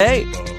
[0.00, 0.53] Hey.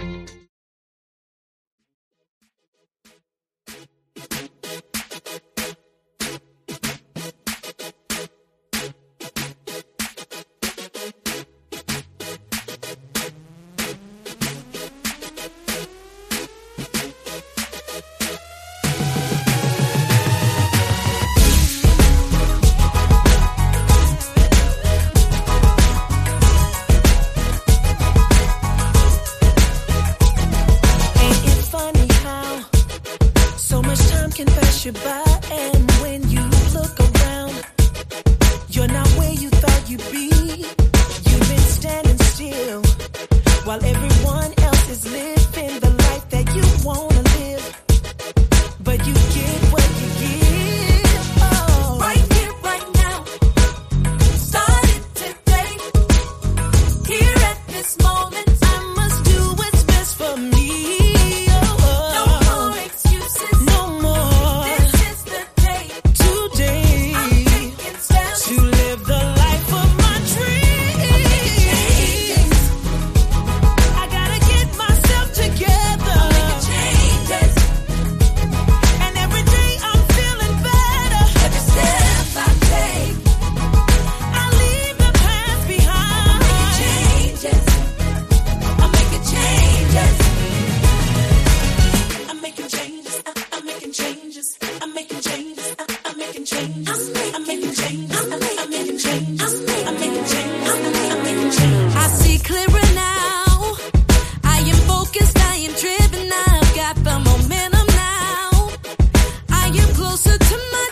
[110.16, 110.85] closer to my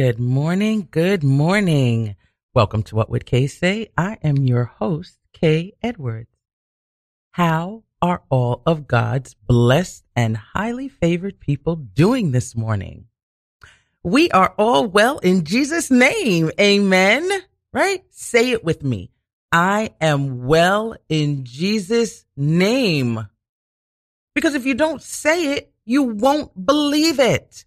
[0.00, 2.16] good morning, good morning.
[2.54, 3.88] Welcome to What Would Kay Say?
[3.98, 6.30] I am your host, Kay Edwards.
[7.32, 13.08] How are all of God's blessed and highly favored people doing this morning?
[14.02, 16.50] We are all well in Jesus' name.
[16.58, 17.28] Amen.
[17.74, 18.02] Right?
[18.08, 19.10] Say it with me.
[19.52, 23.28] I am well in Jesus' name.
[24.34, 27.66] Because if you don't say it, you won't believe it.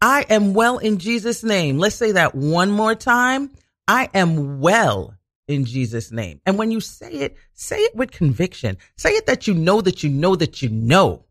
[0.00, 1.78] I am well in Jesus' name.
[1.78, 3.50] Let's say that one more time.
[3.86, 5.14] I am well
[5.46, 6.40] in Jesus' name.
[6.46, 8.78] And when you say it, say it with conviction.
[8.96, 11.26] Say it that you know that you know that you know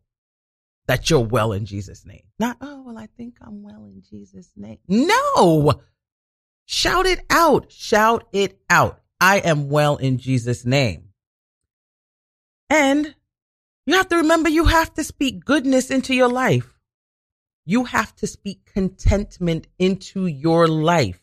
[0.86, 2.22] that you're well in Jesus' name.
[2.38, 4.78] Not, oh, well, I think I'm well in Jesus' name.
[4.88, 5.80] No!
[6.66, 7.72] Shout it out.
[7.72, 9.00] Shout it out.
[9.20, 11.08] I am well in Jesus' name.
[12.68, 13.14] And
[13.86, 16.79] you have to remember you have to speak goodness into your life.
[17.70, 21.22] You have to speak contentment into your life.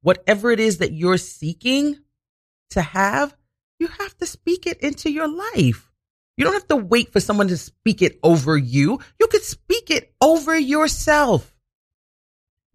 [0.00, 1.96] Whatever it is that you're seeking
[2.70, 3.36] to have,
[3.80, 5.90] you have to speak it into your life.
[6.36, 9.00] You don't have to wait for someone to speak it over you.
[9.18, 11.52] You could speak it over yourself.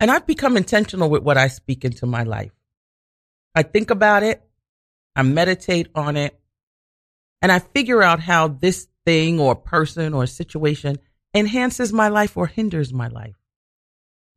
[0.01, 2.51] And I've become intentional with what I speak into my life.
[3.55, 4.43] I think about it,
[5.15, 6.37] I meditate on it,
[7.41, 10.99] and I figure out how this thing or person or situation
[11.33, 13.35] enhances my life or hinders my life.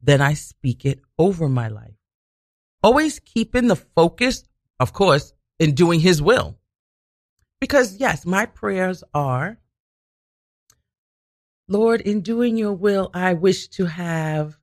[0.00, 1.96] Then I speak it over my life.
[2.82, 4.44] Always keeping the focus,
[4.78, 6.58] of course, in doing his will.
[7.60, 9.58] Because yes, my prayers are,
[11.66, 14.58] Lord, in doing your will, I wish to have,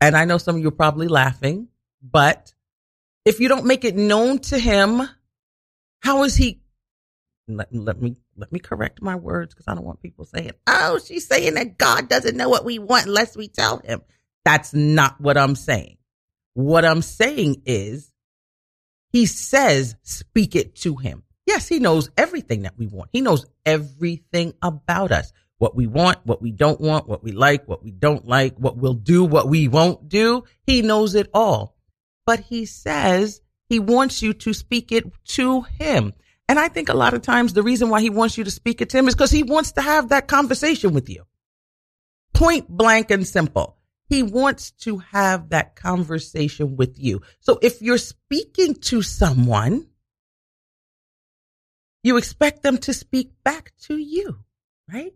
[0.00, 1.68] and I know some of you are probably laughing,
[2.00, 2.54] but
[3.24, 5.02] if you don't make it known to him,
[6.00, 6.60] how is he,
[7.48, 10.98] let, let me let me correct my words because I don't want people saying, oh,
[11.04, 14.02] she's saying that God doesn't know what we want unless we tell him.
[14.44, 15.96] That's not what I'm saying.
[16.54, 18.12] What I'm saying is
[19.10, 21.22] he says, speak it to him.
[21.46, 23.10] Yes, he knows everything that we want.
[23.12, 25.32] He knows everything about us.
[25.58, 28.76] What we want, what we don't want, what we like, what we don't like, what
[28.76, 30.44] we'll do, what we won't do.
[30.66, 31.76] He knows it all.
[32.26, 36.12] But he says he wants you to speak it to him.
[36.48, 38.80] And I think a lot of times the reason why he wants you to speak
[38.80, 41.24] it to him is because he wants to have that conversation with you.
[42.34, 43.76] Point blank and simple.
[44.08, 47.22] He wants to have that conversation with you.
[47.40, 49.88] So if you're speaking to someone,
[52.04, 54.38] you expect them to speak back to you,
[54.92, 55.14] right?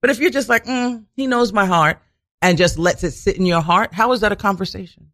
[0.00, 1.98] But if you're just like, mm, he knows my heart
[2.40, 5.10] and just lets it sit in your heart, how is that a conversation?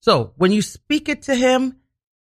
[0.00, 1.76] So when you speak it to him,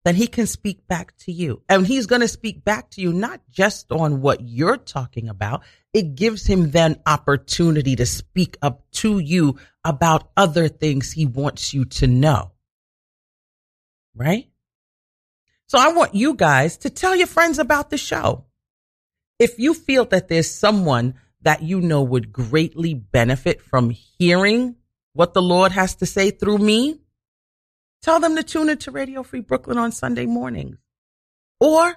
[0.03, 1.61] then he can speak back to you.
[1.69, 5.63] And he's going to speak back to you, not just on what you're talking about.
[5.93, 11.73] It gives him then opportunity to speak up to you about other things he wants
[11.73, 12.51] you to know.
[14.15, 14.49] Right?
[15.67, 18.45] So I want you guys to tell your friends about the show.
[19.39, 24.75] If you feel that there's someone that you know would greatly benefit from hearing
[25.13, 26.99] what the Lord has to say through me,
[28.03, 30.77] Tell them to tune into Radio Free Brooklyn on Sunday mornings
[31.61, 31.95] or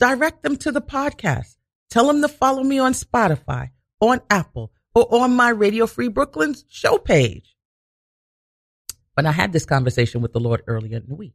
[0.00, 1.56] direct them to the podcast.
[1.90, 3.70] Tell them to follow me on Spotify,
[4.00, 7.56] on Apple, or on my Radio Free Brooklyn's show page.
[9.14, 11.34] But I had this conversation with the Lord earlier in the week.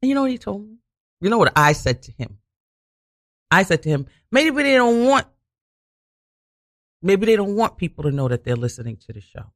[0.00, 0.76] And you know what he told me?
[1.20, 2.38] You know what I said to him?
[3.50, 5.26] I said to him, maybe they don't want,
[7.02, 9.52] maybe they don't want people to know that they're listening to the show.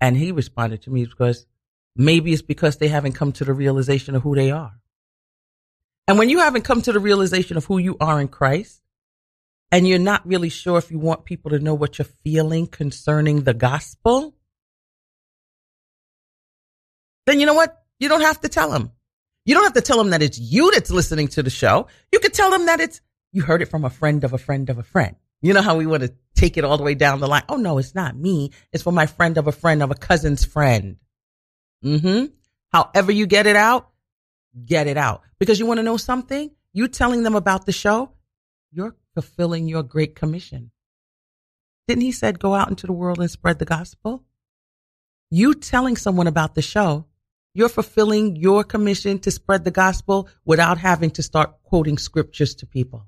[0.00, 1.46] And he responded to me because
[1.96, 4.78] maybe it's because they haven't come to the realization of who they are.
[6.06, 8.82] And when you haven't come to the realization of who you are in Christ,
[9.72, 13.42] and you're not really sure if you want people to know what you're feeling concerning
[13.42, 14.34] the gospel,
[17.26, 17.82] then you know what?
[17.98, 18.92] You don't have to tell them.
[19.46, 21.88] You don't have to tell them that it's you that's listening to the show.
[22.12, 23.00] You could tell them that it's,
[23.32, 25.16] you heard it from a friend of a friend of a friend.
[25.44, 27.42] You know how we want to take it all the way down the line.
[27.50, 28.50] Oh no, it's not me.
[28.72, 30.96] It's for my friend of a friend of a cousin's friend.
[31.84, 32.32] Mm-hmm.
[32.72, 33.90] However you get it out,
[34.64, 35.20] get it out.
[35.38, 36.50] Because you want to know something?
[36.72, 38.12] You telling them about the show,
[38.72, 40.70] you're fulfilling your great commission.
[41.88, 44.24] Didn't he said go out into the world and spread the gospel?
[45.30, 47.04] You telling someone about the show,
[47.52, 52.66] you're fulfilling your commission to spread the gospel without having to start quoting scriptures to
[52.66, 53.06] people.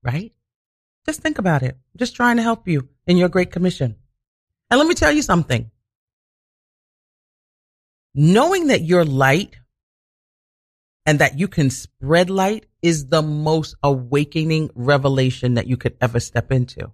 [0.00, 0.32] Right?
[1.06, 1.76] Just think about it.
[1.96, 3.96] Just trying to help you in your great commission.
[4.70, 5.70] And let me tell you something.
[8.14, 9.56] Knowing that you're light
[11.04, 16.20] and that you can spread light is the most awakening revelation that you could ever
[16.20, 16.92] step into.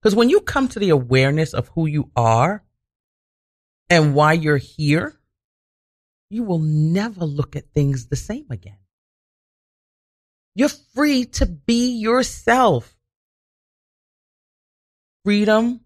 [0.00, 2.64] Because when you come to the awareness of who you are
[3.90, 5.20] and why you're here,
[6.30, 8.79] you will never look at things the same again.
[10.54, 12.96] You're free to be yourself.
[15.24, 15.80] Freedom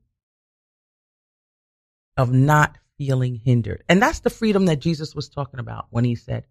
[2.16, 3.82] of not feeling hindered.
[3.88, 6.46] And that's the freedom that Jesus was talking about when he said,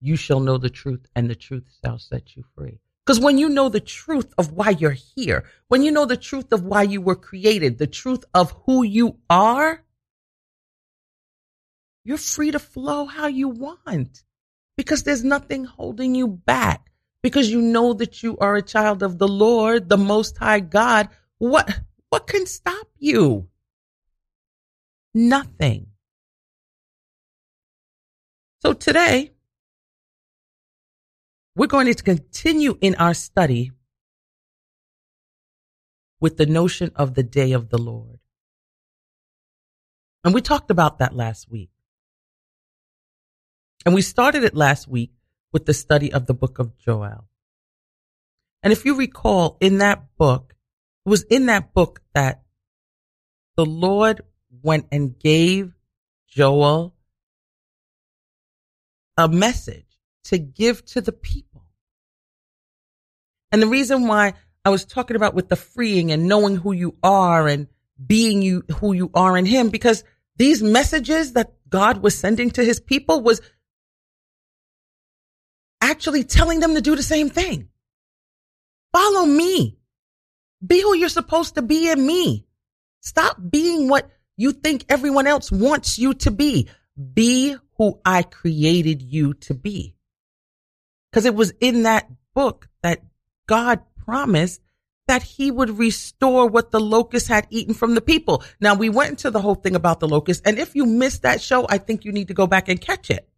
[0.00, 2.80] You shall know the truth, and the truth shall set you free.
[3.04, 6.52] Because when you know the truth of why you're here, when you know the truth
[6.52, 9.84] of why you were created, the truth of who you are,
[12.04, 14.22] you're free to flow how you want
[14.76, 16.90] because there's nothing holding you back
[17.26, 21.08] because you know that you are a child of the Lord, the most high God.
[21.38, 23.48] What, what can stop you?
[25.12, 25.88] Nothing.
[28.62, 29.32] So today,
[31.56, 33.72] we're going to continue in our study
[36.20, 38.20] with the notion of the day of the Lord.
[40.22, 41.70] And we talked about that last week.
[43.84, 45.10] And we started it last week
[45.56, 47.26] with the study of the book of Joel.
[48.62, 50.54] And if you recall in that book,
[51.06, 52.42] it was in that book that
[53.56, 54.20] the Lord
[54.62, 55.72] went and gave
[56.28, 56.94] Joel
[59.16, 59.86] a message
[60.24, 61.64] to give to the people.
[63.50, 66.98] And the reason why I was talking about with the freeing and knowing who you
[67.02, 67.66] are and
[68.06, 70.04] being you who you are in him because
[70.36, 73.40] these messages that God was sending to his people was
[75.86, 77.68] actually telling them to do the same thing.
[78.92, 79.78] Follow me.
[80.66, 82.46] Be who you're supposed to be in me.
[83.00, 86.68] Stop being what you think everyone else wants you to be.
[87.14, 89.94] Be who I created you to be.
[91.10, 93.02] Because it was in that book that
[93.46, 94.60] God promised
[95.06, 98.42] that he would restore what the locust had eaten from the people.
[98.60, 100.42] Now we went into the whole thing about the locust.
[100.44, 103.08] And if you missed that show, I think you need to go back and catch
[103.08, 103.28] it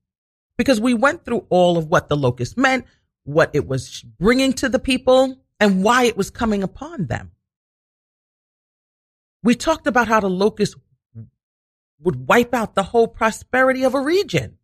[0.59, 2.85] because we went through all of what the locust meant,
[3.25, 7.31] what it was bringing to the people and why it was coming upon them.
[9.43, 10.77] We talked about how the locust
[12.01, 14.59] would wipe out the whole prosperity of a region.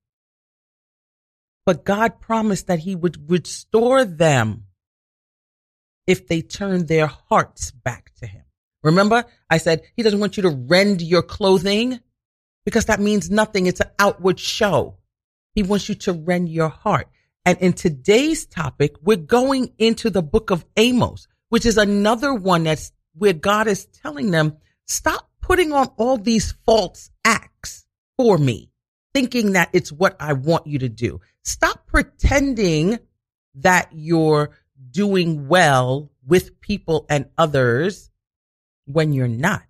[1.64, 4.64] But God promised that he would restore them
[6.06, 8.42] if they turned their hearts back to him.
[8.82, 12.00] Remember, I said he doesn't want you to rend your clothing
[12.66, 13.66] because that means nothing.
[13.66, 14.98] It's an outward show.
[15.54, 17.08] He wants you to rend your heart.
[17.46, 22.64] And in today's topic, we're going into the book of Amos, which is another one
[22.64, 24.56] that's where God is telling them,
[24.87, 28.70] stop putting on all these false acts for me,
[29.12, 31.20] thinking that it's what I want you to do.
[31.44, 32.99] Stop pretending
[33.56, 34.50] that you're
[34.90, 38.11] doing well with people and others
[38.87, 39.62] when you're not.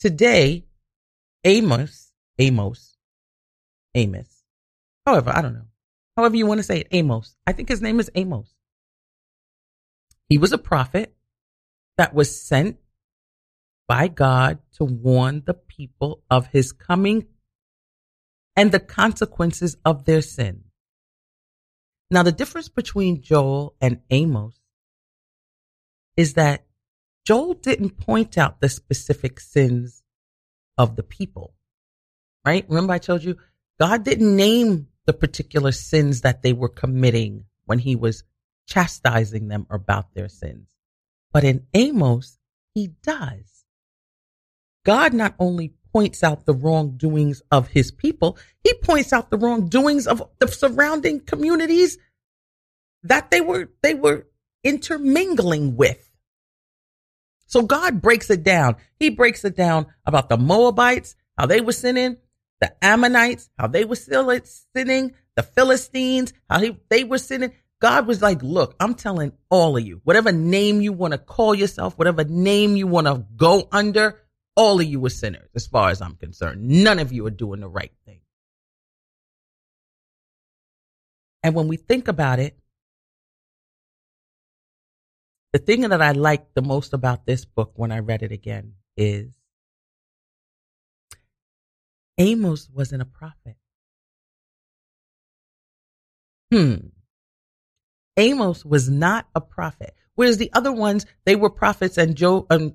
[0.00, 0.64] Today,
[1.44, 2.95] Amos, Amos,
[3.96, 4.44] Amos,
[5.04, 5.66] however, I don't know,
[6.16, 7.36] however you want to say it, Amos.
[7.46, 8.54] I think his name is Amos.
[10.28, 11.14] He was a prophet
[11.96, 12.78] that was sent
[13.88, 17.26] by God to warn the people of his coming
[18.56, 20.64] and the consequences of their sin.
[22.10, 24.60] Now, the difference between Joel and Amos
[26.16, 26.64] is that
[27.24, 30.02] Joel didn't point out the specific sins
[30.78, 31.54] of the people,
[32.44, 32.64] right?
[32.68, 33.36] Remember, I told you
[33.78, 38.24] God didn't name the particular sins that they were committing when he was
[38.66, 40.74] chastising them about their sins.
[41.32, 42.38] But in Amos,
[42.74, 43.64] he does.
[44.84, 50.06] God not only points out the wrongdoings of his people, he points out the wrongdoings
[50.06, 51.98] of the surrounding communities
[53.02, 54.26] that they were, they were
[54.64, 56.10] intermingling with.
[57.46, 58.76] So God breaks it down.
[58.98, 62.16] He breaks it down about the Moabites, how they were sinning,
[62.60, 64.38] the Ammonites, how they were still
[64.74, 67.52] sinning, the Philistines, how he, they were sinning.
[67.80, 71.54] God was like, look, I'm telling all of you, whatever name you want to call
[71.54, 74.18] yourself, whatever name you want to go under,
[74.56, 76.66] all of you are sinners, as far as I'm concerned.
[76.66, 78.20] None of you are doing the right thing.
[81.42, 82.56] And when we think about it,
[85.52, 88.74] the thing that I like the most about this book when I read it again
[88.96, 89.32] is
[92.18, 93.56] Amos wasn't a prophet.
[96.52, 96.88] Hmm.
[98.16, 99.94] Amos was not a prophet.
[100.14, 102.74] Whereas the other ones, they were prophets and Joe, um,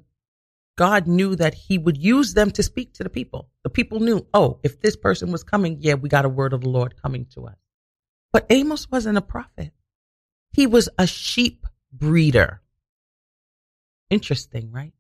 [0.78, 3.50] God knew that he would use them to speak to the people.
[3.64, 6.62] The people knew, oh, if this person was coming, yeah, we got a word of
[6.62, 7.58] the Lord coming to us.
[8.32, 9.72] But Amos wasn't a prophet.
[10.54, 12.62] He was a sheep breeder.
[14.10, 14.94] Interesting, right?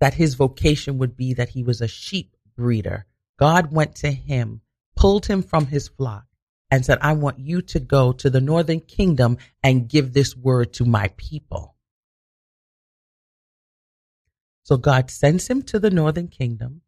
[0.00, 3.06] That his vocation would be that he was a sheep breeder.
[3.38, 4.60] God went to him,
[4.96, 6.24] pulled him from his flock,
[6.70, 10.72] and said, I want you to go to the northern kingdom and give this word
[10.74, 11.76] to my people.
[14.62, 16.82] So God sends him to the northern kingdom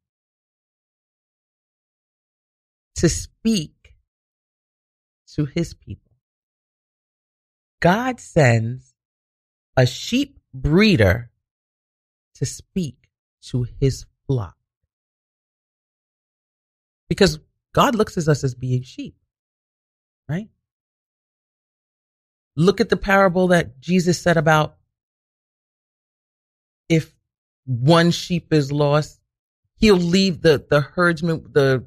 [2.96, 3.94] to speak
[5.34, 6.12] to his people.
[7.80, 8.94] God sends
[9.76, 11.30] a sheep breeder
[12.36, 13.10] to speak
[13.42, 14.56] to his flock.
[17.08, 17.38] Because
[17.72, 19.16] God looks at us as being sheep,
[20.28, 20.48] right?
[22.56, 24.76] Look at the parable that Jesus said about
[26.88, 27.14] if
[27.66, 29.20] one sheep is lost,
[29.76, 31.86] he'll leave the, the herdsman, the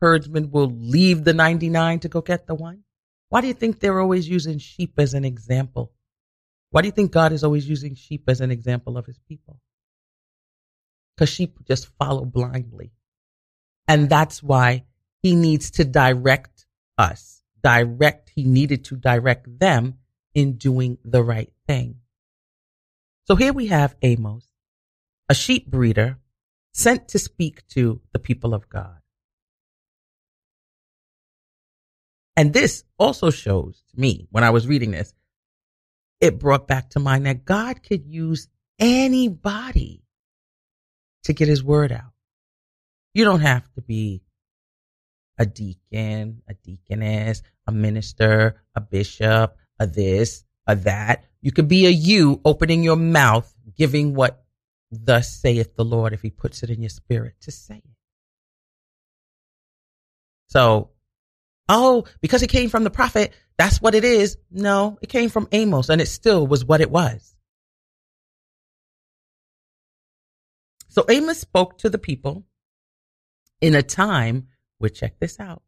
[0.00, 2.84] herdsman will leave the 99 to go get the one.
[3.30, 5.92] Why do you think they're always using sheep as an example?
[6.70, 9.58] Why do you think God is always using sheep as an example of his people?
[11.16, 12.92] Because sheep just follow blindly.
[13.90, 14.84] And that's why
[15.20, 16.64] he needs to direct
[16.96, 17.42] us.
[17.60, 19.96] Direct, he needed to direct them
[20.32, 21.96] in doing the right thing.
[23.26, 24.46] So here we have Amos
[25.28, 26.18] a sheep breeder
[26.72, 29.00] sent to speak to the people of God.
[32.36, 35.12] And this also shows to me when I was reading this,
[36.20, 38.46] it brought back to mind that God could use
[38.78, 40.04] anybody
[41.24, 42.09] to get his word out.
[43.14, 44.22] You don't have to be
[45.38, 51.24] a deacon, a deaconess, a minister, a bishop, a this, a that.
[51.40, 54.44] You could be a you opening your mouth, giving what
[54.90, 57.84] thus saith the Lord if he puts it in your spirit to say it.
[60.48, 60.90] So,
[61.68, 64.36] oh, because it came from the prophet, that's what it is.
[64.50, 67.34] No, it came from Amos and it still was what it was.
[70.88, 72.44] So Amos spoke to the people
[73.60, 74.48] in a time
[74.78, 75.62] where, check this out,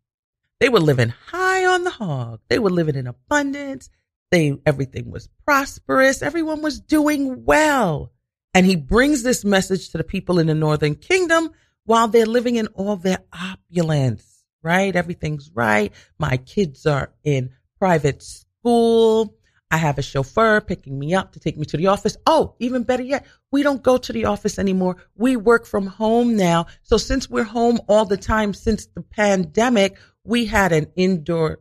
[0.60, 2.40] they were living high on the hog.
[2.48, 3.90] They were living in abundance.
[4.30, 6.22] They, everything was prosperous.
[6.22, 8.12] Everyone was doing well.
[8.54, 11.50] And he brings this message to the people in the northern kingdom
[11.84, 14.94] while they're living in all their opulence, right?
[14.94, 15.92] Everything's right.
[16.18, 19.34] My kids are in private school.
[19.72, 22.18] I have a chauffeur picking me up to take me to the office.
[22.26, 24.98] Oh, even better yet, we don't go to the office anymore.
[25.16, 26.66] We work from home now.
[26.82, 31.60] So since we're home all the time since the pandemic, we had an indoor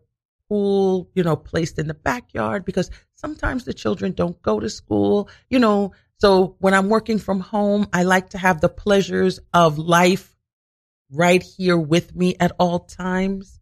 [0.49, 5.29] pool, you know, placed in the backyard because sometimes the children don't go to school,
[5.49, 5.93] you know.
[6.17, 10.35] So when I'm working from home, I like to have the pleasures of life
[11.09, 13.61] right here with me at all times.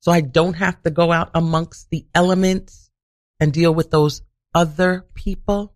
[0.00, 2.81] So I don't have to go out amongst the elements
[3.42, 4.22] and deal with those
[4.54, 5.74] other people.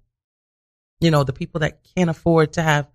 [1.00, 2.88] You know, the people that can't afford to have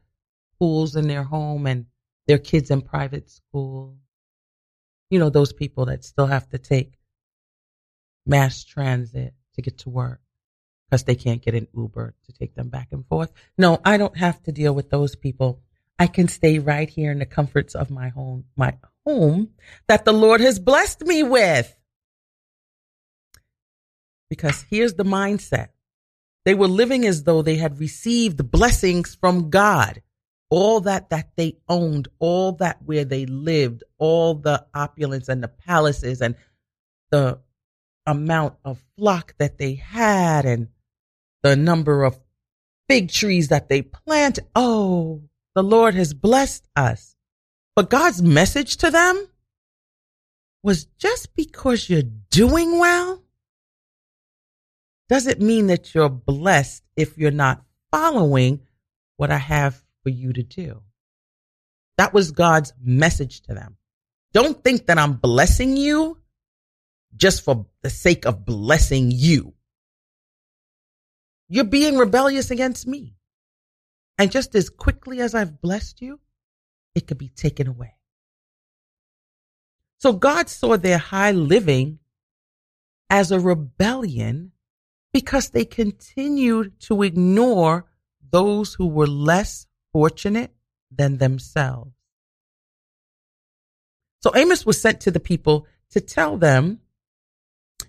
[0.60, 1.88] pools in their home and
[2.25, 3.98] their kids in private school.
[5.10, 6.98] You know, those people that still have to take
[8.25, 10.22] mass transit to get to work
[10.90, 13.34] because they can't get an Uber to take them back and forth.
[13.58, 15.60] No, I don't have to deal with those people.
[16.00, 19.50] I can stay right here in the comforts of my home, my home
[19.90, 21.75] that the Lord has blessed me with.
[24.32, 25.68] Because here's the mindset.
[26.46, 30.02] They were living as though they had received blessings from God.
[30.50, 35.50] All that that they owned, all that where they lived, all the opulence and the
[35.50, 36.36] palaces and
[37.10, 37.42] the
[38.06, 40.70] amount of flock that they had and
[41.44, 42.18] the number of
[42.88, 44.40] fig trees that they plant.
[44.56, 45.24] Oh,
[45.56, 47.18] the Lord has blessed us.
[47.76, 49.28] But God's message to them
[50.64, 53.21] was just because you're doing well
[55.12, 58.62] doesn't mean that you're blessed if you're not following
[59.18, 60.83] what I have for you to do.
[61.98, 63.75] That was God's message to them.
[64.31, 66.18] Don't think that I'm blessing you
[67.14, 69.53] just for the sake of blessing you.
[71.50, 73.18] You're being rebellious against me.
[74.18, 76.22] And just as quickly as I've blessed you,
[76.96, 77.96] it could be taken away.
[79.98, 82.00] So God saw their high living
[83.09, 84.53] as a rebellion
[85.14, 87.86] because they continued to ignore
[88.32, 90.54] those who were less fortunate
[90.90, 91.92] than themselves.
[94.22, 96.80] So Amos was sent to the people to tell them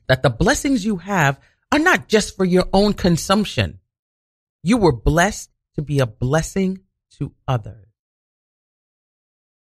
[0.08, 1.38] that the blessings you have
[1.70, 3.80] are not just for your own consumption.
[4.62, 6.80] You were blessed to be a blessing
[7.18, 7.86] to others.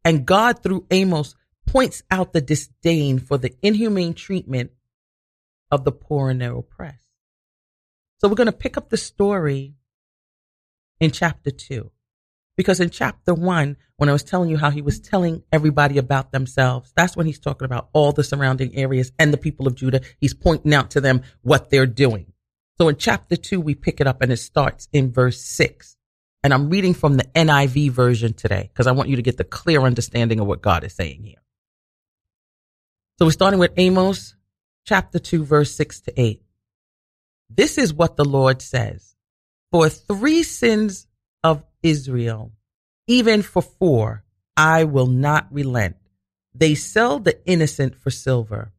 [0.04, 1.34] And God, through Amos,
[1.66, 4.70] points out the disdain for the inhumane treatment
[5.70, 7.07] of the poor and their oppressed.
[8.18, 9.74] So we're going to pick up the story
[11.00, 11.90] in chapter two.
[12.56, 16.32] Because in chapter one, when I was telling you how he was telling everybody about
[16.32, 20.00] themselves, that's when he's talking about all the surrounding areas and the people of Judah.
[20.18, 22.32] He's pointing out to them what they're doing.
[22.76, 25.96] So in chapter two, we pick it up and it starts in verse six.
[26.42, 29.44] And I'm reading from the NIV version today because I want you to get the
[29.44, 31.42] clear understanding of what God is saying here.
[33.18, 34.34] So we're starting with Amos
[34.84, 36.42] chapter 2, verse 6 to 8.
[37.50, 39.14] This is what the Lord says.
[39.70, 41.06] For three sins
[41.42, 42.52] of Israel,
[43.06, 44.24] even for four,
[44.56, 45.96] I will not relent.
[46.54, 48.72] They sell the innocent for silver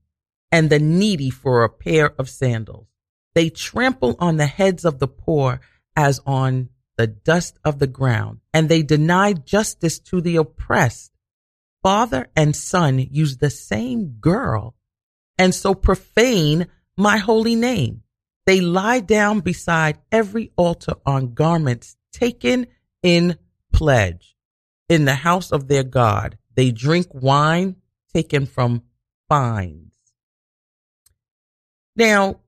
[0.52, 2.88] and the needy for a pair of sandals.
[3.36, 5.62] They trample on the heads of the poor
[5.96, 11.12] as on the dust of the ground, and they deny justice to the oppressed.
[11.82, 14.76] Father and son use the same girl
[15.38, 18.04] and so profane my holy name.
[18.46, 22.68] They lie down beside every altar on garments taken
[23.04, 23.38] in
[23.72, 24.36] pledge.
[24.88, 27.76] In the house of their God, they drink wine
[28.14, 28.84] taken from
[29.28, 29.92] fines.
[31.96, 32.40] Now,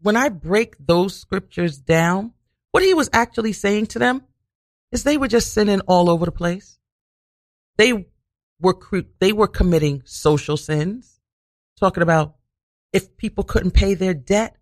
[0.00, 2.32] when I break those scriptures down,
[2.70, 4.22] what he was actually saying to them
[4.92, 6.78] is they were just sinning all over the place.
[7.76, 8.06] They
[8.60, 8.78] were
[9.18, 11.20] they were committing social sins,
[11.78, 12.36] talking about
[12.92, 14.56] if people couldn't pay their debt,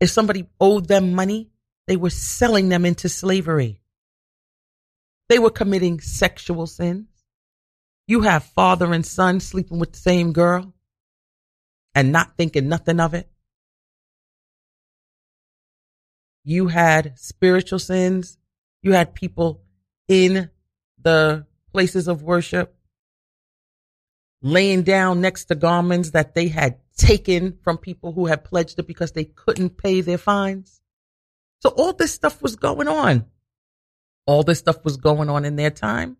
[0.00, 1.50] if somebody owed them money,
[1.86, 3.82] they were selling them into slavery.
[5.28, 7.06] They were committing sexual sins.
[8.06, 10.74] You have father and son sleeping with the same girl
[11.94, 13.30] and not thinking nothing of it.
[16.42, 18.38] You had spiritual sins.
[18.82, 19.62] You had people
[20.08, 20.50] in
[21.00, 22.74] the places of worship
[24.42, 28.86] laying down next to garments that they had taken from people who had pledged it
[28.86, 30.82] because they couldn't pay their fines.
[31.60, 33.24] So all this stuff was going on.
[34.26, 36.18] All this stuff was going on in their time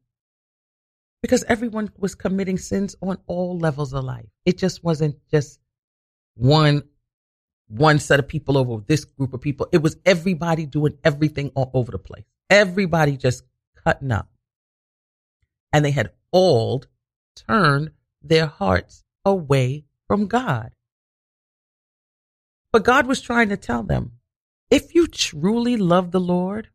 [1.23, 4.27] because everyone was committing sins on all levels of life.
[4.47, 5.61] It just wasn't just
[6.35, 6.83] one
[7.69, 9.69] one set of people over this group of people.
[9.71, 12.25] It was everybody doing everything all over the place.
[12.49, 13.45] Everybody just
[13.85, 14.29] cutting up.
[15.73, 16.83] And they had all
[17.37, 20.73] turned their hearts away from God.
[22.73, 24.15] But God was trying to tell them,
[24.69, 26.71] if you truly love the Lord,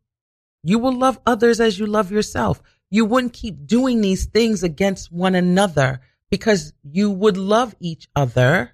[0.64, 2.62] you will love others as you love yourself.
[2.90, 6.00] You wouldn't keep doing these things against one another
[6.32, 8.72] because you would love each other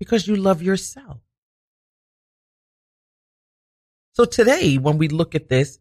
[0.00, 1.20] because you love yourself.
[4.14, 5.78] So today, when we look at this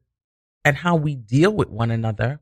[0.64, 2.40] and how we deal with one another,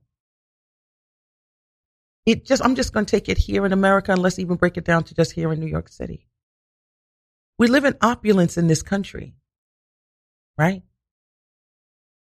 [2.25, 4.77] it just, I'm just going to take it here in America and let's even break
[4.77, 6.27] it down to just here in New York City.
[7.57, 9.35] We live in opulence in this country,
[10.57, 10.83] right?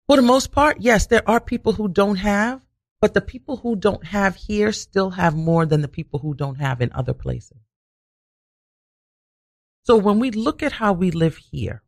[0.07, 2.61] For the most part, yes, there are people who don't have,
[2.99, 6.55] but the people who don't have here still have more than the people who don't
[6.55, 7.57] have in other places.
[9.83, 11.81] So when we look at how we live here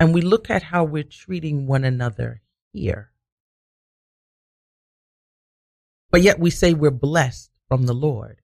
[0.00, 2.40] and we look at how we're treating one another
[2.72, 3.10] here,
[6.10, 8.40] but yet we say we're blessed from the Lord.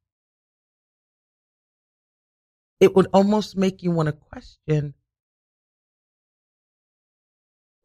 [2.80, 4.94] It would almost make you want to question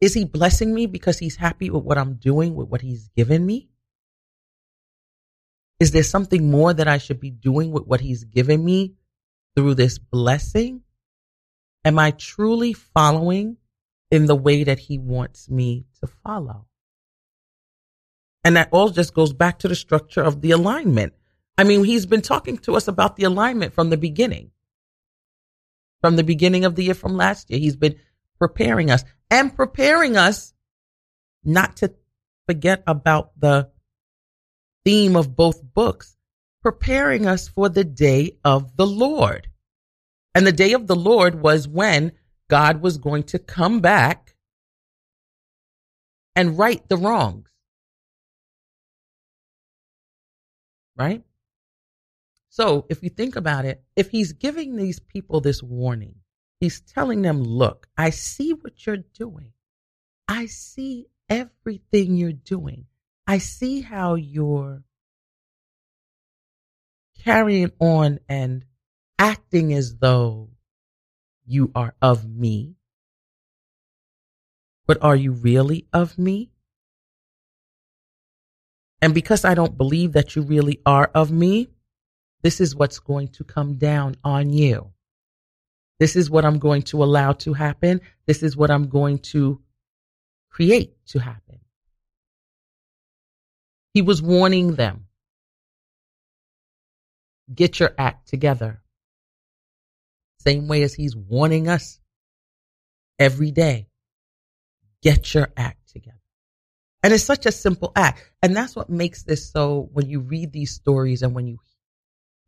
[0.00, 3.44] Is he blessing me because he's happy with what I'm doing, with what he's given
[3.44, 3.68] me?
[5.78, 8.94] Is there something more that I should be doing with what he's given me
[9.54, 10.82] through this blessing?
[11.84, 13.58] Am I truly following
[14.10, 16.66] in the way that he wants me to follow?
[18.44, 21.12] And that all just goes back to the structure of the alignment.
[21.58, 24.50] I mean, he's been talking to us about the alignment from the beginning.
[26.00, 27.96] From the beginning of the year from last year, he's been
[28.38, 30.54] preparing us and preparing us
[31.44, 31.92] not to
[32.46, 33.70] forget about the
[34.84, 36.16] theme of both books,
[36.62, 39.48] preparing us for the day of the Lord.
[40.34, 42.12] And the day of the Lord was when
[42.48, 44.34] God was going to come back
[46.34, 47.50] and right the wrongs.
[50.96, 51.22] Right?
[52.48, 56.16] So if you think about it, if he's giving these people this warning,
[56.58, 59.52] he's telling them, look, I see what you're doing.
[60.26, 62.86] I see everything you're doing.
[63.26, 64.82] I see how you're
[67.24, 68.64] carrying on and
[69.18, 70.50] acting as though
[71.46, 72.74] you are of me.
[74.86, 76.49] But are you really of me?
[79.02, 81.68] And because I don't believe that you really are of me,
[82.42, 84.92] this is what's going to come down on you.
[85.98, 88.00] This is what I'm going to allow to happen.
[88.26, 89.60] This is what I'm going to
[90.50, 91.60] create to happen.
[93.92, 95.06] He was warning them.
[97.52, 98.82] Get your act together.
[100.38, 102.00] Same way as he's warning us
[103.18, 103.88] every day.
[105.02, 105.79] Get your act.
[107.02, 108.30] And it's such a simple act.
[108.42, 111.58] And that's what makes this so when you read these stories and when you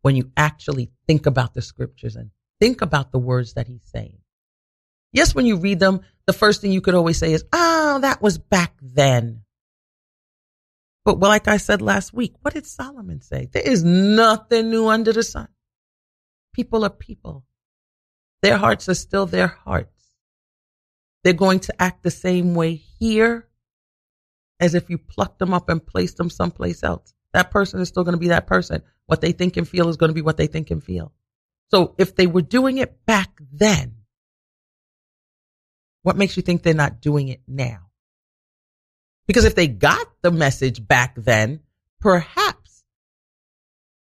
[0.01, 4.17] when you actually think about the scriptures and think about the words that he's saying.
[5.13, 8.21] Yes, when you read them, the first thing you could always say is, oh, that
[8.21, 9.43] was back then.
[11.05, 13.47] But well, like I said last week, what did Solomon say?
[13.51, 15.47] There is nothing new under the sun.
[16.53, 17.45] People are people.
[18.41, 19.89] Their hearts are still their hearts.
[21.23, 23.47] They're going to act the same way here
[24.63, 27.13] as if you plucked them up and placed them someplace else.
[27.33, 28.81] That person is still going to be that person.
[29.07, 31.11] What they think and feel is going to be what they think and feel.
[31.69, 33.95] So if they were doing it back then,
[36.03, 37.89] what makes you think they're not doing it now?
[39.27, 41.61] Because if they got the message back then,
[41.99, 42.83] perhaps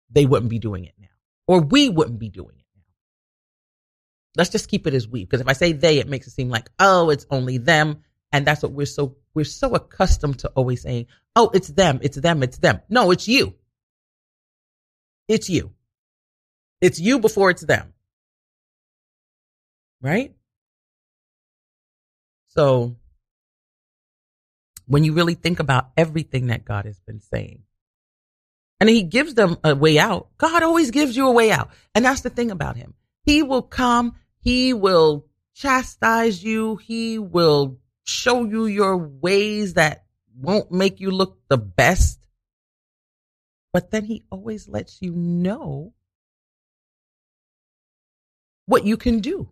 [0.10, 1.08] they wouldn't be doing it now,
[1.48, 2.82] or we wouldn't be doing it now.
[4.38, 6.50] Let's just keep it as we, because if I say they, it makes it seem
[6.50, 8.04] like, oh, it's only them.
[8.32, 12.18] And that's what we're so we're so accustomed to always saying, oh, it's them, it's
[12.18, 12.82] them, it's them.
[12.90, 13.54] No, it's you.
[15.28, 15.74] It's you.
[16.82, 17.94] It's you before it's them.
[20.02, 20.34] Right?
[22.48, 22.96] So,
[24.88, 27.64] when you really think about everything that God has been saying,
[28.80, 31.72] and he gives them a way out, God always gives you a way out.
[31.94, 32.94] And that's the thing about him.
[33.24, 40.06] He will come, he will chastise you, he will show you your ways that
[40.38, 42.20] won't make you look the best.
[43.74, 45.94] but then he always lets you know
[48.68, 49.52] what you can do.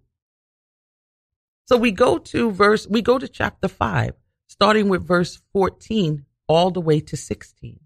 [1.66, 4.14] So we go to verse, we go to chapter 5,
[4.48, 7.80] starting with verse 14 all the way to 16.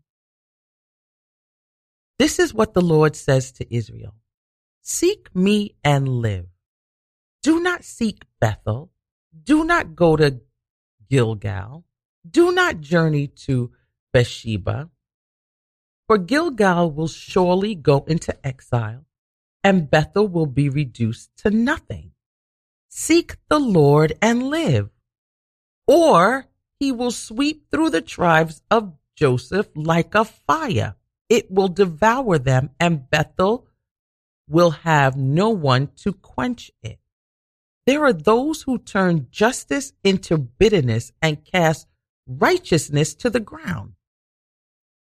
[2.20, 4.16] This is what the Lord says to Israel
[4.82, 6.46] Seek me and live.
[7.44, 8.92] Do not seek Bethel.
[9.44, 10.42] Do not go to
[11.10, 11.86] Gilgal.
[12.30, 13.72] Do not journey to
[14.14, 14.90] Beersheba.
[16.08, 19.06] For Gilgal will surely go into exile,
[19.64, 22.12] and Bethel will be reduced to nothing.
[22.88, 24.90] Seek the Lord and live,
[25.86, 26.48] or
[26.80, 30.96] he will sweep through the tribes of Joseph like a fire.
[31.30, 33.68] It will devour them, and Bethel
[34.48, 37.00] will have no one to quench it.
[37.88, 41.88] There are those who turn justice into bitterness and cast
[42.28, 43.94] righteousness to the ground.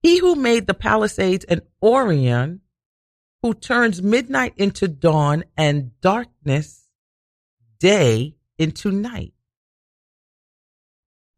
[0.01, 2.61] He who made the Pleiades and Orion,
[3.43, 6.89] who turns midnight into dawn and darkness,
[7.81, 9.35] day into night,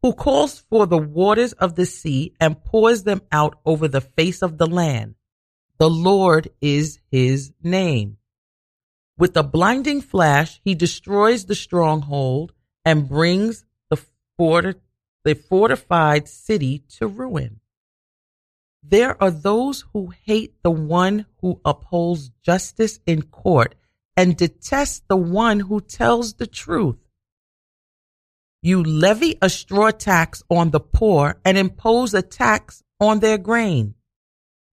[0.03, 4.43] who calls for the waters of the sea and pours them out over the face
[4.43, 5.15] of the land.
[5.79, 8.17] The Lord is his name.
[9.21, 12.53] With a blinding flash, he destroys the stronghold
[12.83, 13.99] and brings the,
[14.35, 14.79] forti-
[15.23, 17.59] the fortified city to ruin.
[18.81, 23.75] There are those who hate the one who upholds justice in court
[24.17, 26.97] and detest the one who tells the truth.
[28.63, 33.93] You levy a straw tax on the poor and impose a tax on their grain.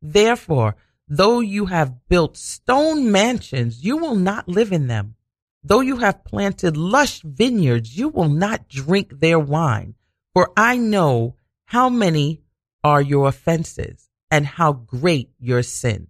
[0.00, 0.74] Therefore,
[1.08, 5.14] though you have built stone mansions, you will not live in them.
[5.62, 9.94] Though you have planted lush vineyards, you will not drink their wine.
[10.34, 12.42] For I know how many
[12.84, 16.08] are your offenses and how great your sins.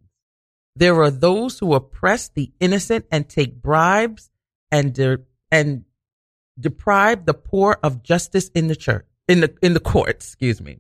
[0.77, 4.31] There are those who oppress the innocent and take bribes
[4.71, 5.85] and de- and
[6.59, 10.79] deprive the poor of justice in the church in the in the courts, excuse me.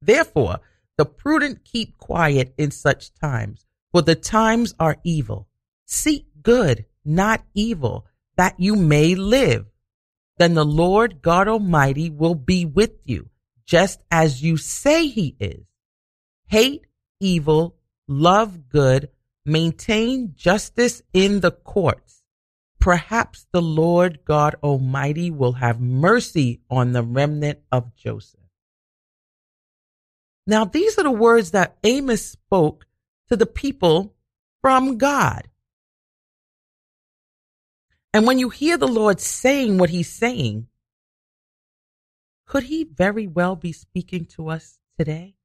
[0.00, 0.60] Therefore,
[0.98, 5.48] the prudent keep quiet in such times, for the times are evil.
[5.86, 9.66] Seek good, not evil, that you may live.
[10.38, 13.30] Then the Lord God Almighty will be with you,
[13.64, 15.64] just as you say he is.
[16.46, 16.86] Hate
[17.20, 17.76] evil,
[18.08, 19.08] love good,
[19.44, 22.22] maintain justice in the courts.
[22.78, 28.41] Perhaps the Lord God Almighty will have mercy on the remnant of Joseph.
[30.46, 32.86] Now, these are the words that Amos spoke
[33.28, 34.14] to the people
[34.60, 35.48] from God.
[38.12, 40.66] And when you hear the Lord saying what he's saying,
[42.46, 45.36] could he very well be speaking to us today?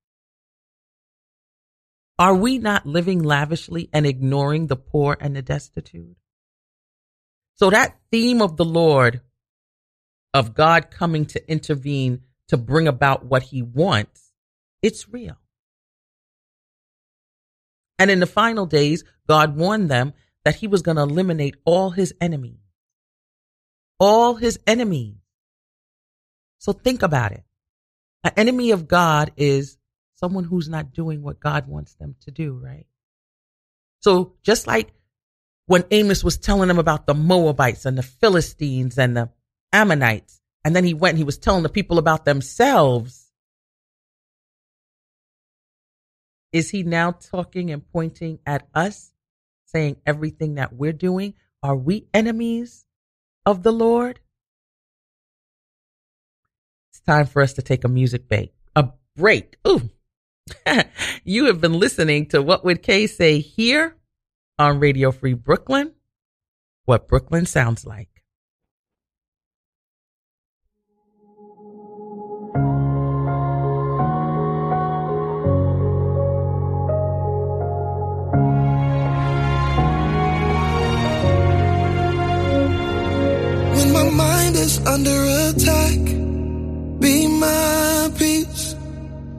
[2.20, 6.18] Are we not living lavishly and ignoring the poor and the destitute?
[7.56, 9.22] So that theme of the Lord,
[10.34, 14.27] of God coming to intervene to bring about what he wants,
[14.82, 15.38] it's real.
[18.00, 20.14] And in the final days, God warned them
[20.46, 22.60] that he was going to eliminate all his enemies.
[24.00, 25.16] All his enemies.
[26.60, 27.44] So think about it.
[28.24, 29.78] An enemy of God is
[30.16, 32.86] someone who's not doing what God wants them to do, right?
[34.00, 34.94] So just like
[35.66, 39.30] when Amos was telling them about the Moabites and the Philistines and the
[39.74, 43.27] Ammonites, and then he went and he was telling the people about themselves.
[46.52, 49.12] Is he now talking and pointing at us,
[49.66, 51.34] saying everything that we're doing?
[51.62, 52.86] Are we enemies
[53.46, 54.20] of the Lord?
[56.92, 58.54] It's time for us to take a music break.
[58.76, 59.58] A break.
[59.68, 59.90] Ooh.
[61.24, 63.98] you have been listening to What Would Kay Say here
[64.58, 65.94] on Radio Free Brooklyn.
[66.86, 68.17] What Brooklyn sounds like.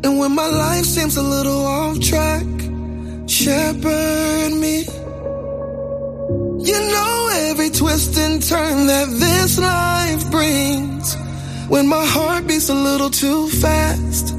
[0.05, 2.47] And when my life seems a little off track,
[3.27, 4.85] shepherd me.
[6.69, 11.17] You know every twist and turn that this life brings.
[11.69, 14.35] When my heart beats a little too fast,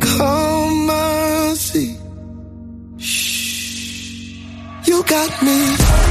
[0.00, 1.96] come mercy.
[2.98, 4.40] Shh,
[4.86, 6.03] you got me.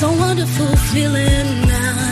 [0.00, 2.09] so wonderful feeling now.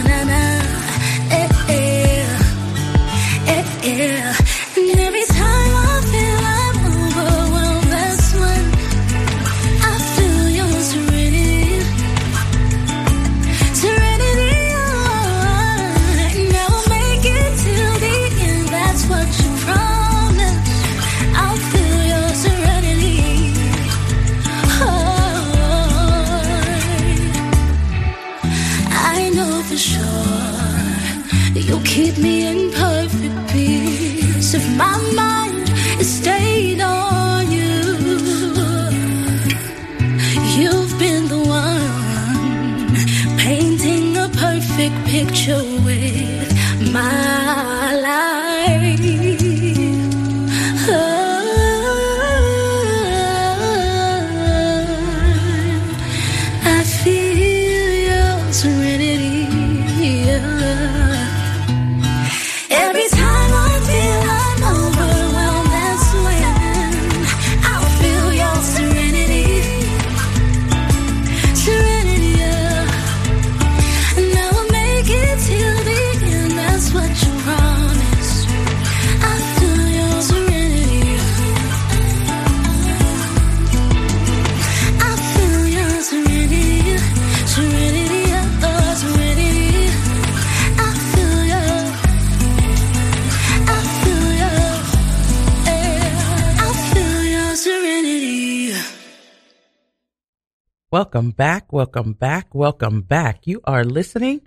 [101.18, 103.44] welcome back, welcome back, welcome back.
[103.44, 104.40] You are listening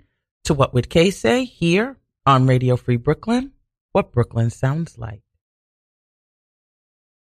[0.44, 3.52] to What Would Kay Say here on Radio Free Brooklyn,
[3.92, 5.20] what Brooklyn sounds like.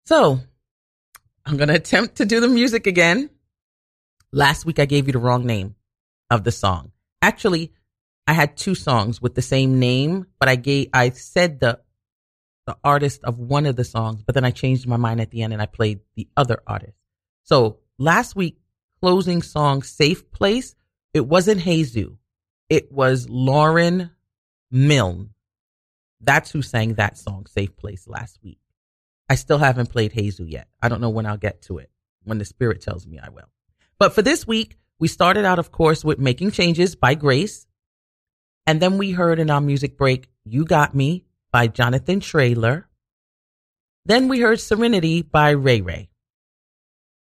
[0.05, 0.39] So,
[1.47, 3.31] I'm going to attempt to do the music again.
[4.31, 5.73] Last week, I gave you the wrong name
[6.29, 6.91] of the song.
[7.19, 7.73] Actually,
[8.27, 11.79] I had two songs with the same name, but I gave, I said the,
[12.67, 15.41] the artist of one of the songs, but then I changed my mind at the
[15.41, 16.93] end and I played the other artist.
[17.45, 18.59] So last week,
[19.01, 20.75] closing song Safe Place,
[21.13, 22.17] it wasn't Jesus.
[22.69, 24.11] It was Lauren
[24.69, 25.31] Milne.
[26.21, 28.59] That's who sang that song, Safe Place, last week.
[29.29, 30.67] I still haven't played Jesus yet.
[30.81, 31.89] I don't know when I'll get to it.
[32.23, 33.49] When the Spirit tells me I will.
[33.97, 37.65] But for this week, we started out, of course, with Making Changes by Grace.
[38.67, 42.87] And then we heard in our music break, You Got Me by Jonathan Traylor.
[44.05, 46.09] Then we heard Serenity by Ray Ray.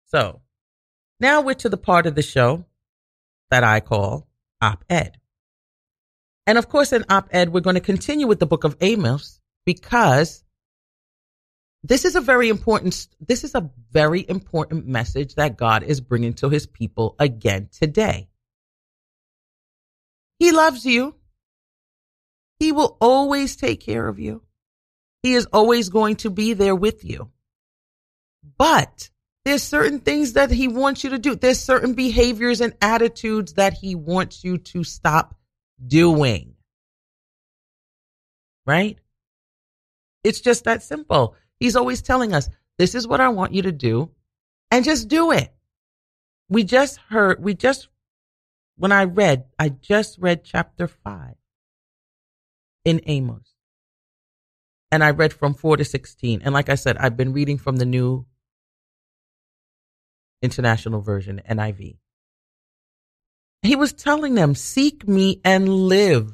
[0.08, 0.41] So
[1.22, 2.66] now we're to the part of the show
[3.52, 4.28] that I call
[4.60, 5.20] op ed.
[6.48, 9.40] And of course, in op ed, we're going to continue with the book of Amos
[9.66, 10.44] because
[11.84, 16.34] this is a very important, this is a very important message that God is bringing
[16.36, 18.28] to his people again today.
[20.40, 21.16] He loves you.
[22.60, 24.42] He will always take care of you.
[25.22, 27.30] He is always going to be there with you.
[28.58, 29.11] But
[29.44, 31.36] there's certain things that he wants you to do.
[31.36, 35.36] There's certain behaviors and attitudes that he wants you to stop
[35.86, 36.56] doing.
[38.68, 39.00] Right?
[40.24, 41.36] It's just that simple.
[41.60, 44.12] He's always telling us, this is what I want you to do
[44.70, 45.54] and just do it.
[46.50, 47.88] We just heard, we just,
[48.78, 51.36] when I read, I just read chapter five
[52.86, 53.56] in Amos.
[54.92, 56.42] And I read from 4 to 16.
[56.44, 58.26] And like I said, I've been reading from the new
[60.42, 61.98] international version, NIV.
[63.64, 66.34] He was telling them, seek me and live.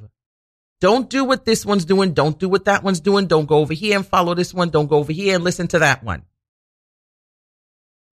[0.80, 2.14] Don't do what this one's doing.
[2.14, 3.28] Don't do what that one's doing.
[3.28, 4.70] Don't go over here and follow this one.
[4.70, 6.24] Don't go over here and listen to that one.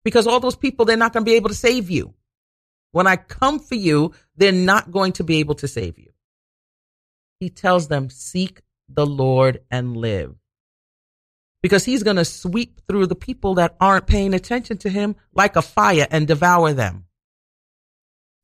[0.04, 2.14] Because all those people, they're not going to be able to save you.
[2.92, 6.14] When I come for you, they're not going to be able to save you
[7.44, 10.36] he tells them, seek the Lord and live.
[11.64, 15.56] Because he's going to sweep through the people that aren't paying attention to him like
[15.56, 17.06] a fire and devour them.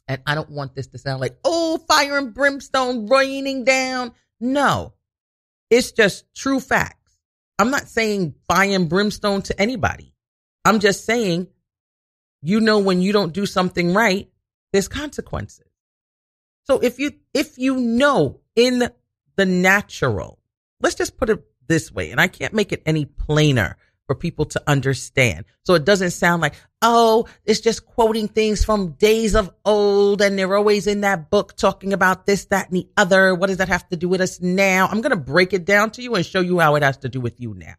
[0.08, 4.14] And I don't want this to sound like, oh, fire and brimstone raining down.
[4.40, 4.94] No,
[5.70, 6.96] it's just true facts.
[7.60, 10.16] I'm not saying fire and brimstone to anybody.
[10.66, 11.48] I'm just saying,
[12.42, 14.30] you know, when you don't do something right,
[14.72, 15.68] there's consequences.
[16.64, 18.90] So if you, if you know in
[19.40, 20.38] the natural.
[20.82, 23.78] Let's just put it this way, and I can't make it any plainer
[24.10, 25.46] for people to understand.
[25.64, 30.38] So it doesn't sound like, oh, it's just quoting things from days of old and
[30.38, 33.36] they're always in that book talking about this, that, and the other.
[33.36, 34.88] What does that have to do with us now?
[34.88, 37.08] I'm going to break it down to you and show you how it has to
[37.08, 37.76] do with you now.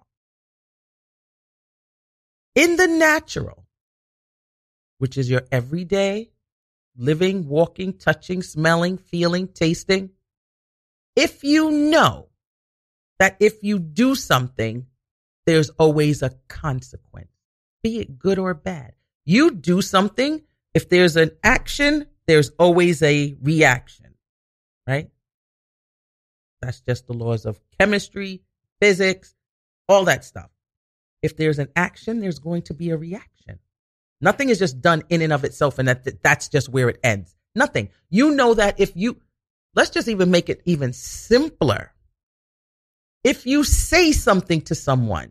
[2.54, 3.66] In the natural,
[4.98, 6.30] which is your everyday
[6.96, 10.10] living, walking, touching, smelling, feeling, tasting,
[11.16, 12.29] if you know
[13.20, 14.86] that if you do something,
[15.46, 17.30] there's always a consequence,
[17.82, 18.94] be it good or bad.
[19.24, 20.42] You do something,
[20.74, 24.14] if there's an action, there's always a reaction,
[24.88, 25.10] right?
[26.60, 28.42] That's just the laws of chemistry,
[28.80, 29.36] physics,
[29.88, 30.50] all that stuff.
[31.22, 33.60] If there's an action, there's going to be a reaction.
[34.20, 37.36] Nothing is just done in and of itself, and that that's just where it ends.
[37.54, 37.90] Nothing.
[38.10, 39.20] You know that if you
[39.74, 41.92] Let's just even make it even simpler.
[43.22, 45.30] If you say something to someone,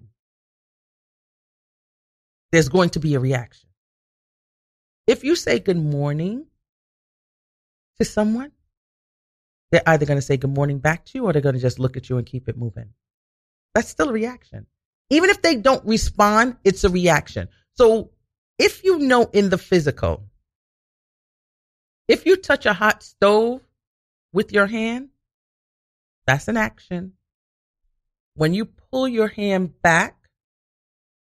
[2.52, 3.70] there's going to be a reaction.
[5.08, 6.46] If you say good morning
[7.98, 8.52] to someone,
[9.72, 11.80] they're either going to say good morning back to you or they're going to just
[11.80, 12.90] look at you and keep it moving.
[13.74, 14.66] That's still a reaction.
[15.10, 17.50] Even if they don't respond, it's a reaction.
[17.76, 18.12] So
[18.58, 20.26] if you know in the physical,
[22.08, 23.62] if you touch a hot stove
[24.34, 25.10] with your hand,
[26.26, 27.14] that's an action.
[28.36, 30.16] When you pull your hand back,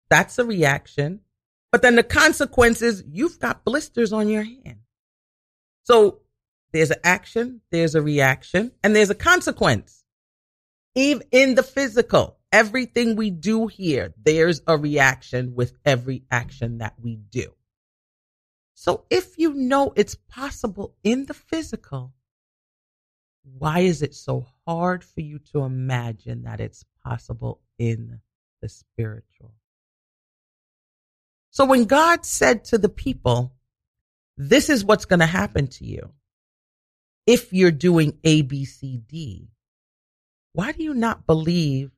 [0.09, 1.21] that's a reaction.
[1.71, 4.79] But then the consequence is you've got blisters on your hand.
[5.83, 6.21] So
[6.71, 10.03] there's an action, there's a reaction, and there's a consequence.
[10.95, 16.95] Even in the physical, everything we do here, there's a reaction with every action that
[17.01, 17.53] we do.
[18.73, 22.13] So if you know it's possible in the physical,
[23.43, 28.19] why is it so hard for you to imagine that it's possible in
[28.61, 29.53] the spiritual?
[31.51, 33.53] So when God said to the people,
[34.37, 36.11] this is what's going to happen to you
[37.25, 39.49] if you're doing A, B, C, D,
[40.53, 41.91] why do you not believe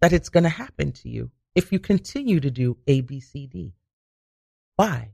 [0.00, 3.46] that it's going to happen to you if you continue to do A, B, C,
[3.46, 3.72] D?
[4.76, 5.12] Why?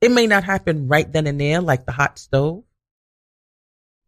[0.00, 2.64] It may not happen right then and there like the hot stove.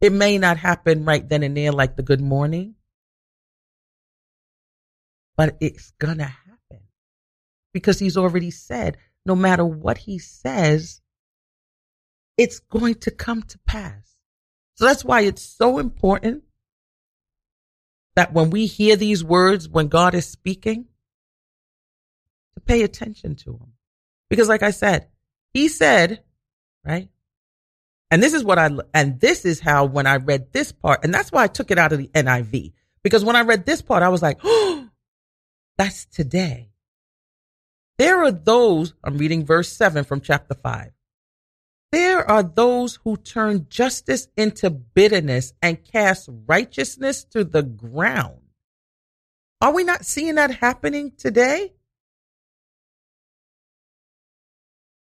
[0.01, 2.75] It may not happen right then and there like the good morning.
[5.39, 6.81] but it's gonna happen
[7.71, 11.01] because he's already said no matter what he says,
[12.37, 14.17] it's going to come to pass.
[14.75, 16.43] So that's why it's so important
[18.15, 20.87] that when we hear these words, when God is speaking,
[22.55, 23.73] to pay attention to him.
[24.29, 25.07] Because like I said,
[25.53, 26.21] he said,
[26.83, 27.07] right?
[28.11, 31.13] And this is what I, and this is how when I read this part, and
[31.13, 32.73] that's why I took it out of the NIV.
[33.03, 34.89] Because when I read this part, I was like, oh,
[35.77, 36.71] that's today.
[37.97, 40.91] There are those, I'm reading verse 7 from chapter 5.
[41.91, 48.39] There are those who turn justice into bitterness and cast righteousness to the ground.
[49.61, 51.73] Are we not seeing that happening today?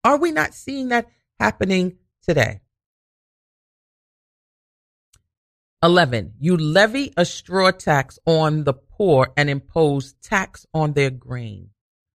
[0.04, 2.60] Are we not seeing that happening today?
[5.82, 6.34] 11.
[6.40, 11.70] You levy a straw tax on the poor and impose tax on their grain.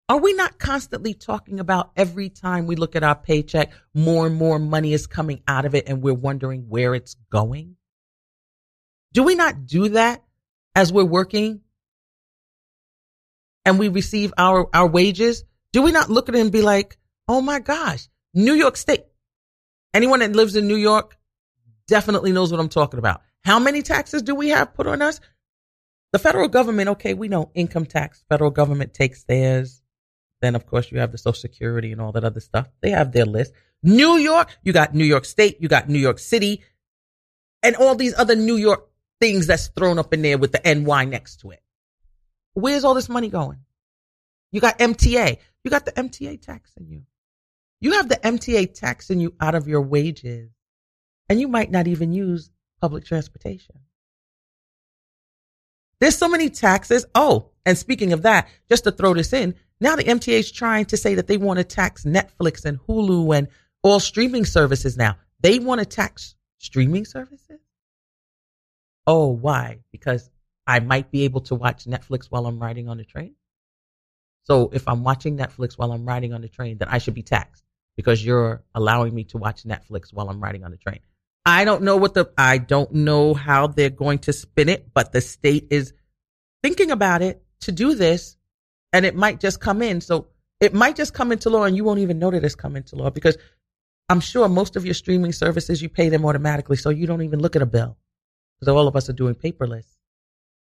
[0.09, 4.35] Are we not constantly talking about every time we look at our paycheck, more and
[4.35, 7.77] more money is coming out of it and we're wondering where it's going?
[9.13, 10.21] Do we not do that
[10.75, 11.61] as we're working
[13.63, 15.45] and we receive our, our wages?
[15.71, 16.97] Do we not look at it and be like,
[17.29, 19.05] oh my gosh, New York State?
[19.93, 21.17] Anyone that lives in New York
[21.87, 23.21] definitely knows what I'm talking about.
[23.45, 25.19] How many taxes do we have put on us?
[26.13, 29.81] The federal government, okay, we know income tax, federal government takes theirs.
[30.41, 32.67] Then, of course, you have the Social Security and all that other stuff.
[32.81, 33.53] They have their list.
[33.81, 36.63] New York, you got New York State, you got New York City,
[37.61, 38.87] and all these other New York
[39.19, 41.61] things that's thrown up in there with the NY next to it.
[42.53, 43.59] Where's all this money going?
[44.51, 45.37] You got MTA.
[45.63, 47.03] You got the MTA tax in you.
[47.81, 50.51] You have the MTA tax in you out of your wages,
[51.27, 52.51] and you might not even use
[52.83, 53.75] public transportation.
[56.01, 57.05] There's so many taxes.
[57.15, 60.83] Oh, and speaking of that, just to throw this in, now the MTA is trying
[60.87, 63.47] to say that they want to tax Netflix and Hulu and
[63.83, 65.15] all streaming services now.
[65.39, 67.61] They want to tax streaming services?
[69.07, 69.79] Oh, why?
[69.93, 70.29] Because
[70.67, 73.35] I might be able to watch Netflix while I'm riding on the train.
[74.43, 77.23] So if I'm watching Netflix while I'm riding on the train, then I should be
[77.23, 77.63] taxed
[77.95, 80.99] because you're allowing me to watch Netflix while I'm riding on the train.
[81.45, 85.11] I don't know what the, I don't know how they're going to spin it, but
[85.11, 85.93] the state is
[86.61, 88.37] thinking about it to do this
[88.93, 89.99] and it might just come in.
[89.99, 90.27] So
[90.61, 92.95] it might just come into law and you won't even know that it's come into
[92.95, 93.37] law because
[94.07, 96.77] I'm sure most of your streaming services, you pay them automatically.
[96.77, 97.97] So you don't even look at a bill
[98.59, 99.85] because all of us are doing paperless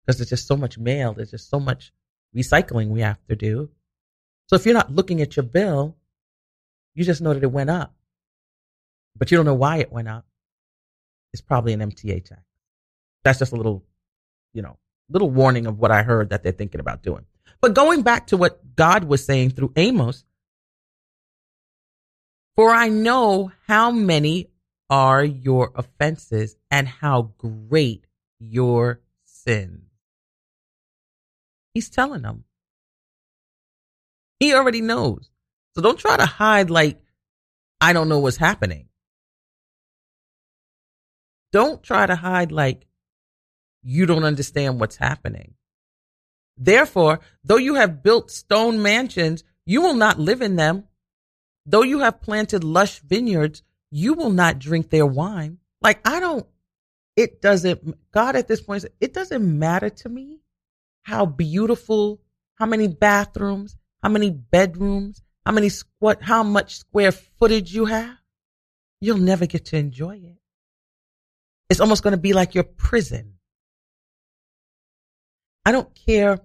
[0.05, 1.12] because there's just so much mail.
[1.12, 1.93] There's just so much
[2.37, 3.71] recycling we have to do.
[4.49, 5.97] So if you're not looking at your bill,
[6.95, 7.95] you just know that it went up,
[9.17, 10.25] but you don't know why it went up
[11.37, 12.43] is probably an MTA tax.
[13.24, 13.84] That's just a little,
[14.55, 14.78] you know,
[15.11, 17.26] little warning of what I heard that they're thinking about doing.
[17.61, 20.24] But going back to what God was saying through Amos,
[22.55, 24.49] for I know how many
[24.89, 28.07] are your offenses and how great
[28.39, 29.82] your sins.
[31.74, 32.45] He's telling them.
[34.41, 35.30] He already knows.
[35.74, 36.99] So don't try to hide like,
[37.80, 38.86] I don't know what's happening.
[41.53, 42.86] Don't try to hide like
[43.82, 45.55] you don't understand what's happening.
[46.57, 50.84] Therefore, though you have built stone mansions, you will not live in them.
[51.64, 55.59] Though you have planted lush vineyards, you will not drink their wine.
[55.82, 56.47] Like, I don't,
[57.16, 60.40] it doesn't, God at this point, it doesn't matter to me
[61.03, 62.20] how beautiful,
[62.57, 68.16] how many bathrooms, how many bedrooms, how many, what, how much square footage you have.
[69.01, 70.38] You'll never get to enjoy it.
[71.69, 73.35] It's almost going to be like your prison.
[75.64, 76.41] I don't care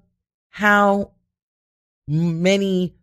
[0.49, 1.11] how
[2.07, 2.95] many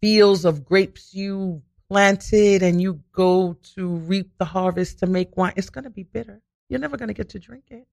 [0.00, 5.52] fields of grapes you planted and you go to reap the harvest to make wine.
[5.56, 6.40] It's going to be bitter.
[6.68, 7.86] You're never going to get to drink it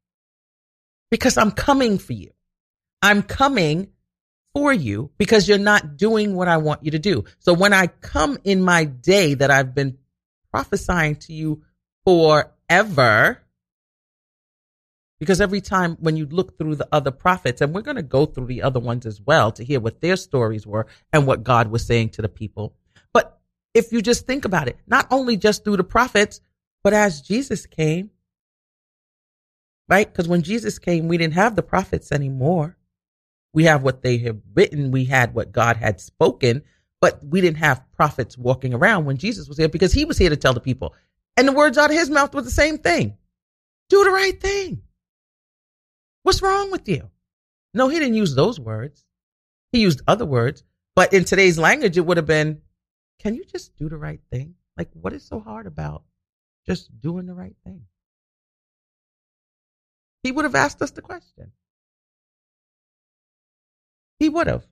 [1.12, 2.32] because I'm coming for you.
[3.02, 3.89] I'm coming
[4.54, 7.26] for you because you're not doing what I want you to do.
[7.39, 9.98] So when I come in my day that I've been
[10.52, 11.64] prophesying to you
[12.06, 13.39] forever,
[15.20, 18.26] because every time when you look through the other prophets, and we're going to go
[18.26, 21.72] through the other ones as well to hear what their stories were and what God
[21.72, 22.74] was saying to the people.
[23.14, 23.39] But
[23.74, 26.41] if you just think about it, not only just through the prophets,
[26.84, 28.12] but as Jesus came,
[29.88, 30.12] right?
[30.12, 32.78] Because when Jesus came, we didn't have the prophets anymore.
[33.54, 34.91] We have what they have written.
[34.91, 36.64] We had what God had spoken,
[36.99, 40.30] but we didn't have prophets walking around when Jesus was here because he was here
[40.30, 40.93] to tell the people.
[41.36, 43.18] And the words out of his mouth was the same thing.
[43.90, 44.84] Do the right thing.
[46.24, 47.10] What's wrong with you?
[47.74, 49.04] No, he didn't use those words.
[49.72, 50.64] He used other words.
[50.96, 52.62] But in today's language, it would have been,
[53.20, 54.56] can you just do the right thing?
[54.78, 56.04] Like, what is so hard about
[56.68, 57.84] just doing the right thing?
[60.22, 61.52] He would have asked us the question.
[64.20, 64.66] He would have.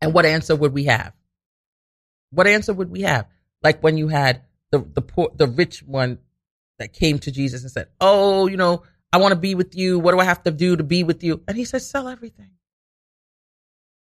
[0.00, 1.14] And what answer would we have?
[2.30, 3.26] What answer would we have?
[3.62, 4.42] Like when you had
[4.72, 6.18] the the poor, the rich one
[6.78, 9.98] that came to Jesus and said, "Oh, you know, I want to be with you.
[9.98, 12.50] What do I have to do to be with you?" And he said, "Sell everything.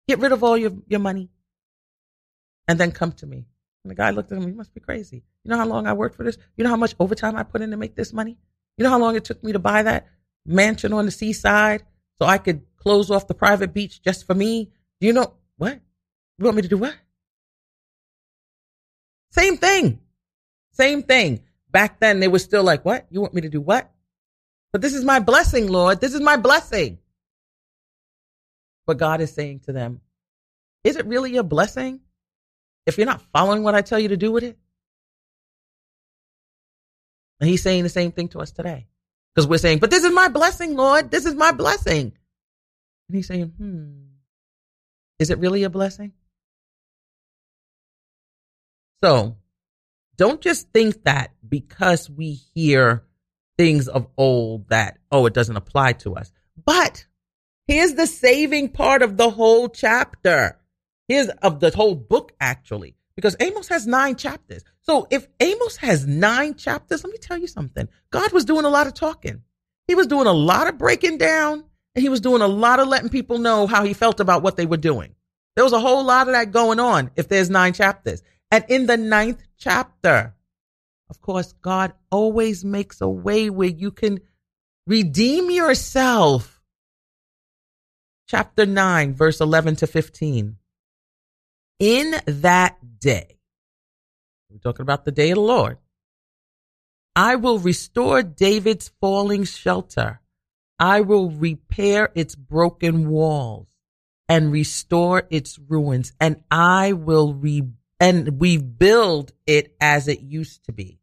[0.07, 1.29] Get rid of all your your money,
[2.67, 3.45] and then come to me."
[3.83, 4.47] And the guy looked at him.
[4.47, 5.23] You must be crazy.
[5.43, 6.37] You know how long I worked for this?
[6.55, 8.37] You know how much overtime I put in to make this money?
[8.77, 10.07] You know how long it took me to buy that
[10.45, 11.83] mansion on the seaside
[12.17, 14.71] so I could close off the private beach just for me?
[15.01, 15.81] Do you know what?
[16.37, 16.95] You want me to do what?
[19.31, 19.99] Same thing.
[20.73, 21.41] Same thing.
[21.71, 23.05] Back then they were still like, what?
[23.09, 23.91] You want me to do what?
[24.71, 26.01] But this is my blessing, Lord.
[26.01, 26.99] This is my blessing.
[28.85, 30.01] But God is saying to them,
[30.83, 32.01] is it really a blessing
[32.85, 34.57] if you're not following what I tell you to do with it?
[37.39, 38.87] And he's saying the same thing to us today.
[39.33, 41.11] Because we're saying, but this is my blessing, Lord.
[41.11, 42.13] This is my blessing.
[43.07, 44.13] And he's saying, hmm,
[45.19, 46.13] is it really a blessing?
[49.03, 49.35] So
[50.17, 53.03] don't just think that because we hear
[53.57, 56.31] things of old that, oh, it doesn't apply to us.
[56.63, 57.05] But
[57.67, 60.57] here's the saving part of the whole chapter.
[61.07, 64.63] Here's of the whole book, actually, because Amos has nine chapters.
[64.81, 67.87] So if Amos has nine chapters, let me tell you something.
[68.11, 69.41] God was doing a lot of talking.
[69.87, 72.87] He was doing a lot of breaking down and he was doing a lot of
[72.87, 75.15] letting people know how he felt about what they were doing.
[75.55, 78.23] There was a whole lot of that going on if there's nine chapters.
[78.53, 80.35] And in the ninth chapter,
[81.09, 84.19] of course, God always makes a way where you can
[84.85, 86.61] redeem yourself.
[88.27, 90.57] Chapter 9, verse 11 to 15.
[91.79, 93.39] In that day,
[94.51, 95.79] we're talking about the day of the Lord,
[97.15, 100.21] I will restore David's falling shelter.
[100.77, 103.65] I will repair its broken walls
[104.29, 110.65] and restore its ruins, and I will rebuild and we build it as it used
[110.65, 110.99] to be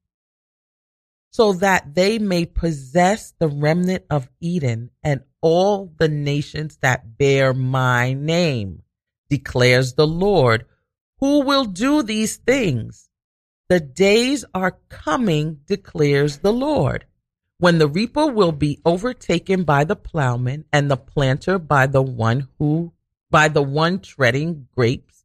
[1.30, 7.54] so that they may possess the remnant of Edom and all the nations that bear
[7.54, 8.82] my name,
[9.28, 10.66] declares the Lord,
[11.18, 13.08] who will do these things.
[13.68, 17.06] The days are coming, declares the Lord,
[17.58, 22.48] when the reaper will be overtaken by the plowman and the planter by the one
[22.58, 22.92] who,
[23.30, 25.19] by the one treading grapes.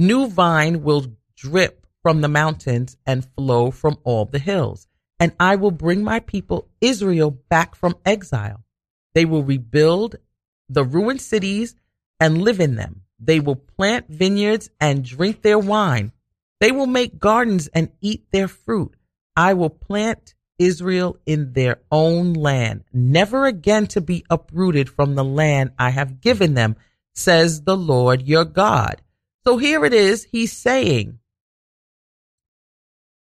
[0.00, 1.04] New vine will
[1.36, 4.88] drip from the mountains and flow from all the hills.
[5.18, 8.64] And I will bring my people Israel back from exile.
[9.12, 10.16] They will rebuild
[10.70, 11.76] the ruined cities
[12.18, 13.02] and live in them.
[13.18, 16.12] They will plant vineyards and drink their wine.
[16.60, 18.96] They will make gardens and eat their fruit.
[19.36, 25.24] I will plant Israel in their own land, never again to be uprooted from the
[25.24, 26.76] land I have given them,
[27.12, 29.02] says the Lord your God.
[29.46, 30.24] So here it is.
[30.24, 31.18] He's saying,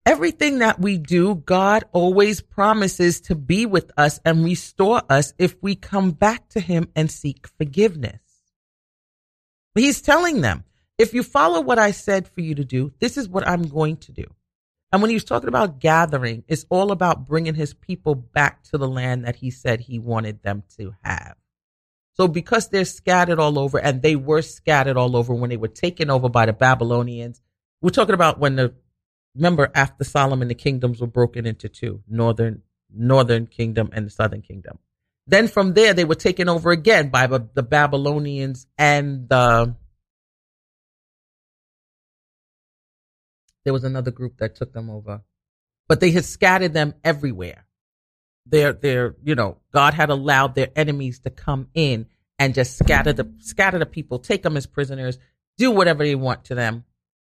[0.05, 5.55] Everything that we do, God always promises to be with us and restore us if
[5.61, 8.19] we come back to Him and seek forgiveness.
[9.75, 10.63] He's telling them,
[10.97, 13.97] if you follow what I said for you to do, this is what I'm going
[13.97, 14.25] to do.
[14.91, 18.77] And when he was talking about gathering, it's all about bringing his people back to
[18.77, 21.35] the land that he said he wanted them to have.
[22.19, 25.69] So because they're scattered all over and they were scattered all over when they were
[25.69, 27.41] taken over by the Babylonians,
[27.81, 28.73] we're talking about when the
[29.35, 32.63] remember after Solomon, the kingdoms were broken into two, northern,
[32.93, 34.79] northern kingdom and the southern kingdom.
[35.27, 39.75] Then from there, they were taken over again by the Babylonians and the,
[43.63, 45.21] there was another group that took them over,
[45.87, 47.65] but they had scattered them everywhere.
[48.45, 53.13] They're, they're, you know, God had allowed their enemies to come in and just scatter
[53.13, 55.19] the, scatter the people, take them as prisoners,
[55.57, 56.85] do whatever they want to them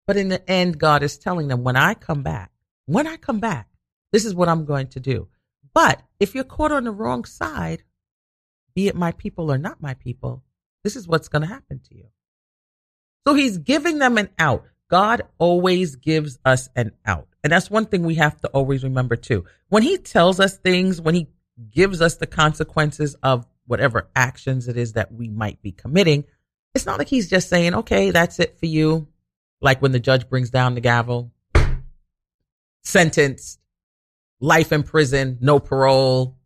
[0.09, 2.49] but in the end, God is telling them, when I come back,
[2.87, 3.69] when I come back,
[4.11, 5.27] this is what I'm going to do.
[5.71, 7.83] But if you're caught on the wrong side,
[8.73, 10.43] be it my people or not my people,
[10.83, 12.07] this is what's going to happen to you.
[13.27, 14.65] So he's giving them an out.
[14.89, 17.28] God always gives us an out.
[17.43, 19.45] And that's one thing we have to always remember too.
[19.69, 21.27] When he tells us things, when he
[21.71, 26.25] gives us the consequences of whatever actions it is that we might be committing,
[26.75, 29.07] it's not like he's just saying, okay, that's it for you
[29.61, 31.31] like when the judge brings down the gavel,
[32.83, 33.59] sentenced,
[34.39, 36.37] life in prison, no parole,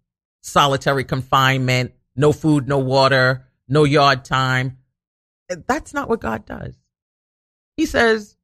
[0.42, 4.78] solitary confinement, no food, no water, no yard time.
[5.50, 6.76] That's not what God does.
[7.78, 8.36] He says,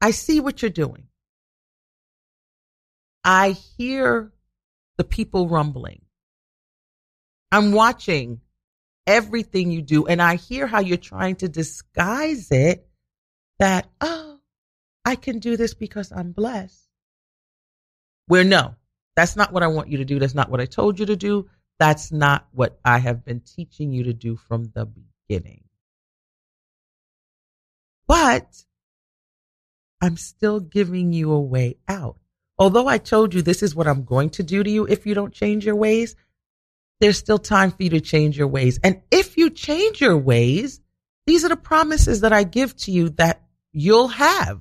[0.00, 1.08] I see what you're doing.
[3.24, 4.32] I hear
[4.98, 6.02] the people rumbling.
[7.50, 8.40] I'm watching
[9.06, 12.86] everything you do and I hear how you're trying to disguise it
[13.58, 14.38] that, oh,
[15.04, 16.88] I can do this because I'm blessed.
[18.26, 18.74] Where no,
[19.16, 20.18] that's not what I want you to do.
[20.18, 21.48] That's not what I told you to do.
[21.78, 24.86] That's not what I have been teaching you to do from the
[25.28, 25.64] beginning.
[28.06, 28.64] But
[30.00, 32.18] I'm still giving you a way out.
[32.58, 35.14] Although I told you this is what I'm going to do to you if you
[35.14, 36.14] don't change your ways,
[37.00, 38.78] there's still time for you to change your ways.
[38.82, 40.80] And if you change your ways,
[41.26, 43.42] these are the promises that I give to you that
[43.72, 44.60] you'll have.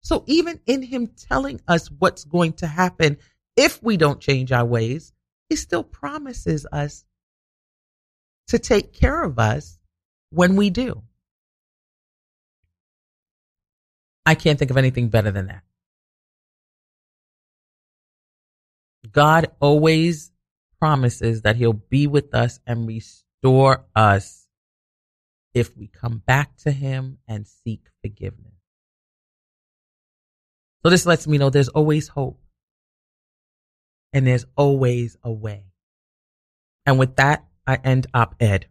[0.00, 3.18] So even in him telling us what's going to happen
[3.56, 5.12] if we don't change our ways,
[5.48, 7.04] he still promises us
[8.48, 9.78] to take care of us
[10.30, 11.02] when we do.
[14.26, 15.62] I can't think of anything better than that.
[19.10, 20.32] God always
[20.78, 24.48] promises that he'll be with us and restore us
[25.54, 28.52] if we come back to him and seek forgiveness.
[30.82, 32.40] So this lets me know there's always hope
[34.12, 35.64] and there's always a way.
[36.86, 38.66] And with that, I end op ed.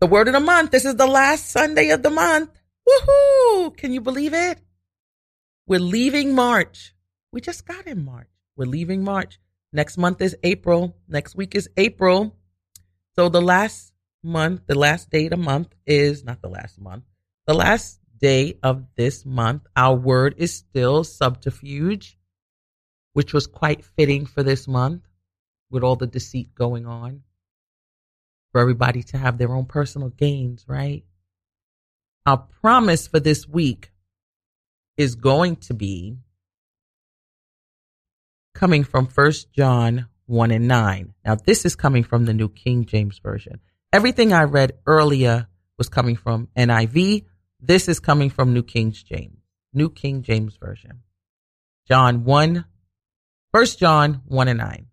[0.00, 0.70] The word of the month.
[0.70, 2.50] This is the last Sunday of the month.
[2.88, 3.76] Woohoo!
[3.76, 4.58] Can you believe it?
[5.66, 6.94] We're leaving March.
[7.32, 8.28] We just got in March.
[8.56, 9.38] We're leaving March.
[9.72, 10.96] Next month is April.
[11.08, 12.36] Next week is April.
[13.16, 13.92] So the last
[14.22, 17.04] month, the last day of the month is not the last month.
[17.46, 22.16] The last day of this month, our word is still subterfuge,
[23.12, 25.02] which was quite fitting for this month
[25.70, 27.22] with all the deceit going on.
[28.52, 31.04] For everybody to have their own personal gains, right?
[32.24, 33.90] Our promise for this week
[34.96, 36.18] is going to be
[38.54, 41.14] coming from First John 1 and 9.
[41.24, 43.60] Now, this is coming from the New King James Version.
[43.92, 47.24] Everything I read earlier was coming from NIV.
[47.60, 49.38] This is coming from New King James,
[49.72, 51.02] New King James Version.
[51.86, 52.64] John 1,
[53.50, 54.86] 1 John 1 and 9.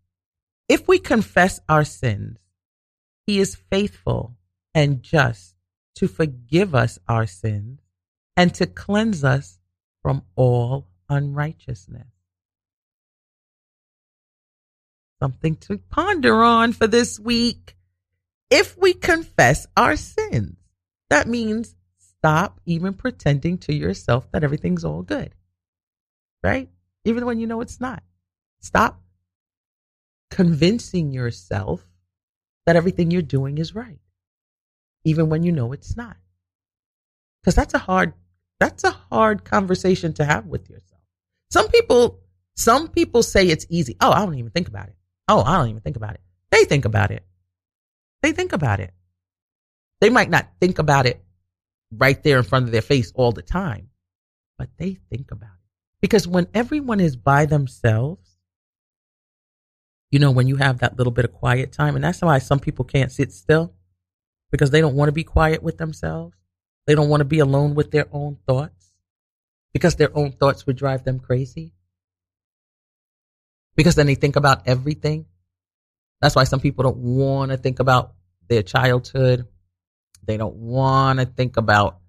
[0.68, 2.38] If we confess our sins,
[3.26, 4.36] he is faithful
[4.74, 5.56] and just
[5.96, 7.80] to forgive us our sins
[8.36, 9.60] and to cleanse us
[10.02, 12.08] from all unrighteousness.
[15.22, 17.76] Something to ponder on for this week.
[18.50, 20.58] If we confess our sins,
[21.10, 25.34] that means stop even pretending to yourself that everything's all good.
[26.44, 26.70] Right?
[27.06, 28.04] Even when you know it's not.
[28.60, 29.02] Stop
[30.30, 31.86] convincing yourself
[32.66, 34.00] that everything you're doing is right
[35.04, 36.18] even when you know it's not.
[37.42, 38.14] Because that's a hard
[38.60, 41.02] that's a hard conversation to have with yourself.
[41.50, 42.20] Some people
[42.56, 43.98] some people say it's easy.
[44.00, 44.96] Oh, I don't even think about it.
[45.32, 46.22] Oh, I don't even think about it.
[46.50, 47.24] They think about it.
[48.22, 48.94] They think about it.
[50.02, 51.24] They might not think about it
[51.90, 53.92] right there in front of their face all the time,
[54.58, 56.02] but they think about it.
[56.02, 58.28] Because when everyone is by themselves,
[60.10, 62.60] you know, when you have that little bit of quiet time, and that's why some
[62.60, 63.74] people can't sit still
[64.52, 66.36] because they don't want to be quiet with themselves.
[66.88, 68.92] They don't want to be alone with their own thoughts
[69.72, 71.72] because their own thoughts would drive them crazy.
[73.76, 75.26] Because then they think about everything.
[76.22, 78.14] That's why some people don't want to think about
[78.48, 79.48] their childhood.
[80.24, 82.00] They don't want to think about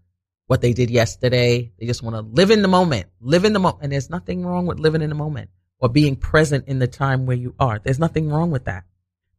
[0.46, 1.72] what they did yesterday.
[1.78, 3.82] They just want to live in the moment, live in the moment.
[3.82, 7.26] And there's nothing wrong with living in the moment or being present in the time
[7.26, 7.78] where you are.
[7.78, 8.84] There's nothing wrong with that.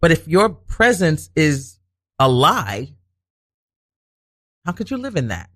[0.01, 1.79] But if your presence is
[2.19, 2.95] a lie,
[4.65, 5.49] how could you live in that?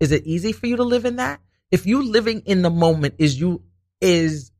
[0.00, 1.40] Is it easy for you to live in that?
[1.70, 3.62] If you living in the moment is you
[4.00, 4.50] is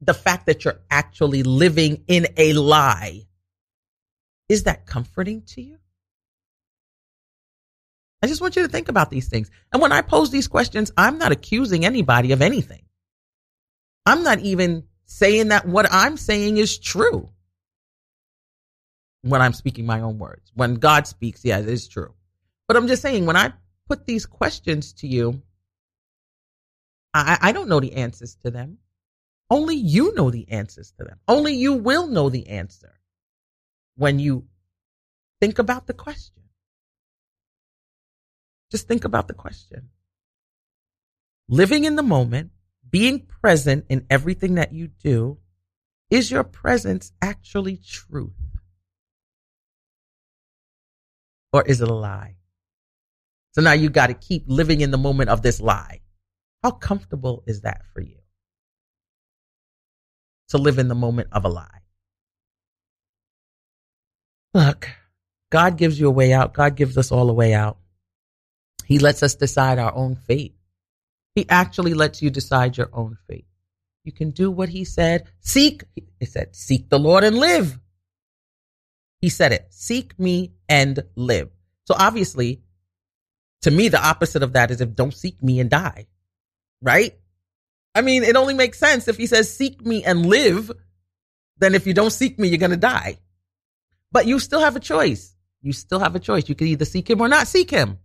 [0.00, 3.22] the fact that you're actually living in a lie,
[4.48, 5.78] is that comforting to you?
[8.22, 9.50] I just want you to think about these things.
[9.72, 12.82] And when I pose these questions, I'm not accusing anybody of anything.
[14.06, 17.30] I'm not even saying that what I'm saying is true
[19.22, 20.50] when I'm speaking my own words.
[20.54, 22.14] When God speaks, yeah, it is true.
[22.66, 23.52] But I'm just saying, when I
[23.88, 25.42] put these questions to you,
[27.12, 28.78] I, I don't know the answers to them.
[29.50, 31.18] Only you know the answers to them.
[31.28, 33.00] Only you will know the answer
[33.96, 34.46] when you
[35.40, 36.42] think about the question.
[38.70, 39.90] Just think about the question.
[41.48, 42.50] Living in the moment,
[42.90, 45.38] being present in everything that you do
[46.10, 48.32] Is your presence actually truth?
[51.52, 52.36] Or is it a lie?
[53.52, 56.02] So now you got to keep living in the moment of this lie.
[56.62, 58.23] How comfortable is that for you?
[60.50, 61.80] To live in the moment of a lie.
[64.52, 64.88] Look,
[65.50, 66.54] God gives you a way out.
[66.54, 67.78] God gives us all a way out.
[68.84, 70.54] He lets us decide our own fate.
[71.34, 73.46] He actually lets you decide your own fate.
[74.04, 75.26] You can do what he said.
[75.40, 75.82] Seek,
[76.20, 77.78] he said, seek the Lord and live.
[79.20, 81.48] He said it, seek me and live.
[81.86, 82.62] So obviously,
[83.62, 86.06] to me, the opposite of that is if don't seek me and die,
[86.82, 87.16] right?
[87.94, 90.70] I mean, it only makes sense if he says, seek me and live,
[91.58, 93.18] then if you don't seek me, you're going to die.
[94.10, 95.34] But you still have a choice.
[95.62, 96.48] You still have a choice.
[96.48, 97.98] You can either seek him or not seek him.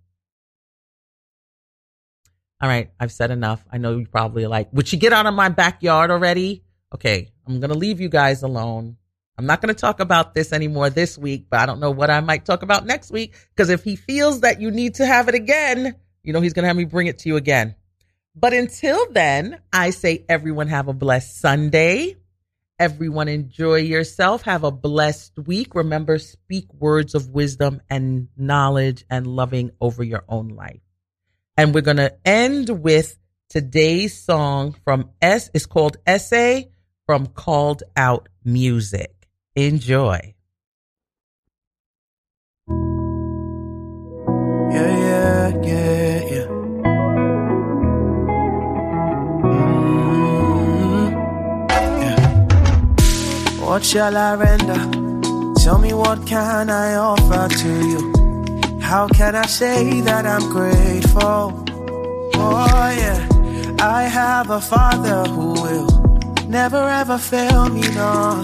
[2.62, 3.64] All right, I've said enough.
[3.72, 6.64] I know you probably like, would she get out of my backyard already?
[6.94, 8.98] Okay, I'm going to leave you guys alone.
[9.38, 12.10] I'm not going to talk about this anymore this week, but I don't know what
[12.10, 15.30] I might talk about next week because if he feels that you need to have
[15.30, 17.76] it again, you know, he's going to have me bring it to you again.
[18.40, 22.16] But until then, I say everyone have a blessed Sunday.
[22.80, 24.44] Everyone enjoy yourself.
[24.44, 25.76] Have a blessed week.
[25.76, 30.80] Remember, speak words of wisdom and knowledge and loving over your own life.
[31.58, 33.18] And we're going to end with
[33.50, 35.50] today's song from S.
[35.54, 36.68] It's called Ese
[37.06, 39.28] from Called Out Music.
[39.56, 40.36] Enjoy.
[44.72, 45.99] Yeah, yeah, yeah,
[53.80, 55.54] What shall I render?
[55.64, 58.82] Tell me what can I offer to you?
[58.82, 61.64] How can I say that I'm grateful?
[62.36, 63.26] Oh yeah,
[63.80, 65.88] I have a father who will
[66.50, 68.44] never ever fail me, no.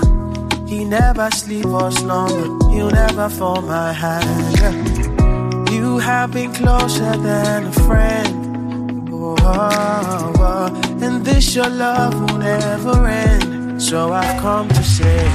[0.65, 4.57] He never sleep or slumber, he'll never fall my hand.
[4.61, 5.71] yeah.
[5.73, 9.09] You have been closer than a friend.
[9.11, 11.03] Oh, oh, oh.
[11.05, 13.54] and this your love will never end.
[13.77, 15.25] So I've come to say,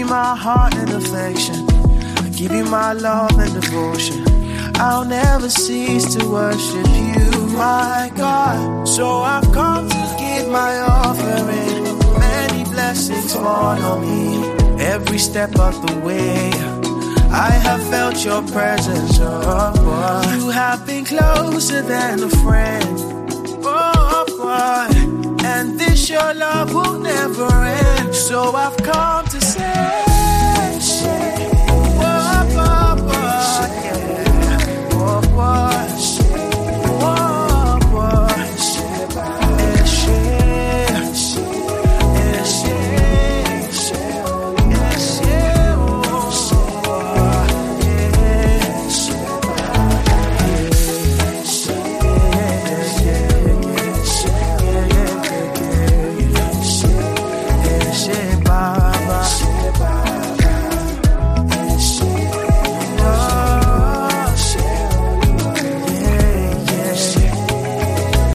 [0.00, 1.66] you, my heart and affection.
[2.16, 4.29] I'll give you my love and devotion.
[4.82, 8.88] I'll never cease to worship you, my God.
[8.88, 11.84] So I've come to give my offering.
[12.18, 16.50] Many blessings fall on me every step of the way.
[17.30, 20.36] I have felt your presence, oh boy.
[20.36, 22.96] You have been closer than a friend,
[23.62, 25.44] oh boy.
[25.44, 28.14] And this your love will never end.
[28.14, 29.26] So I've come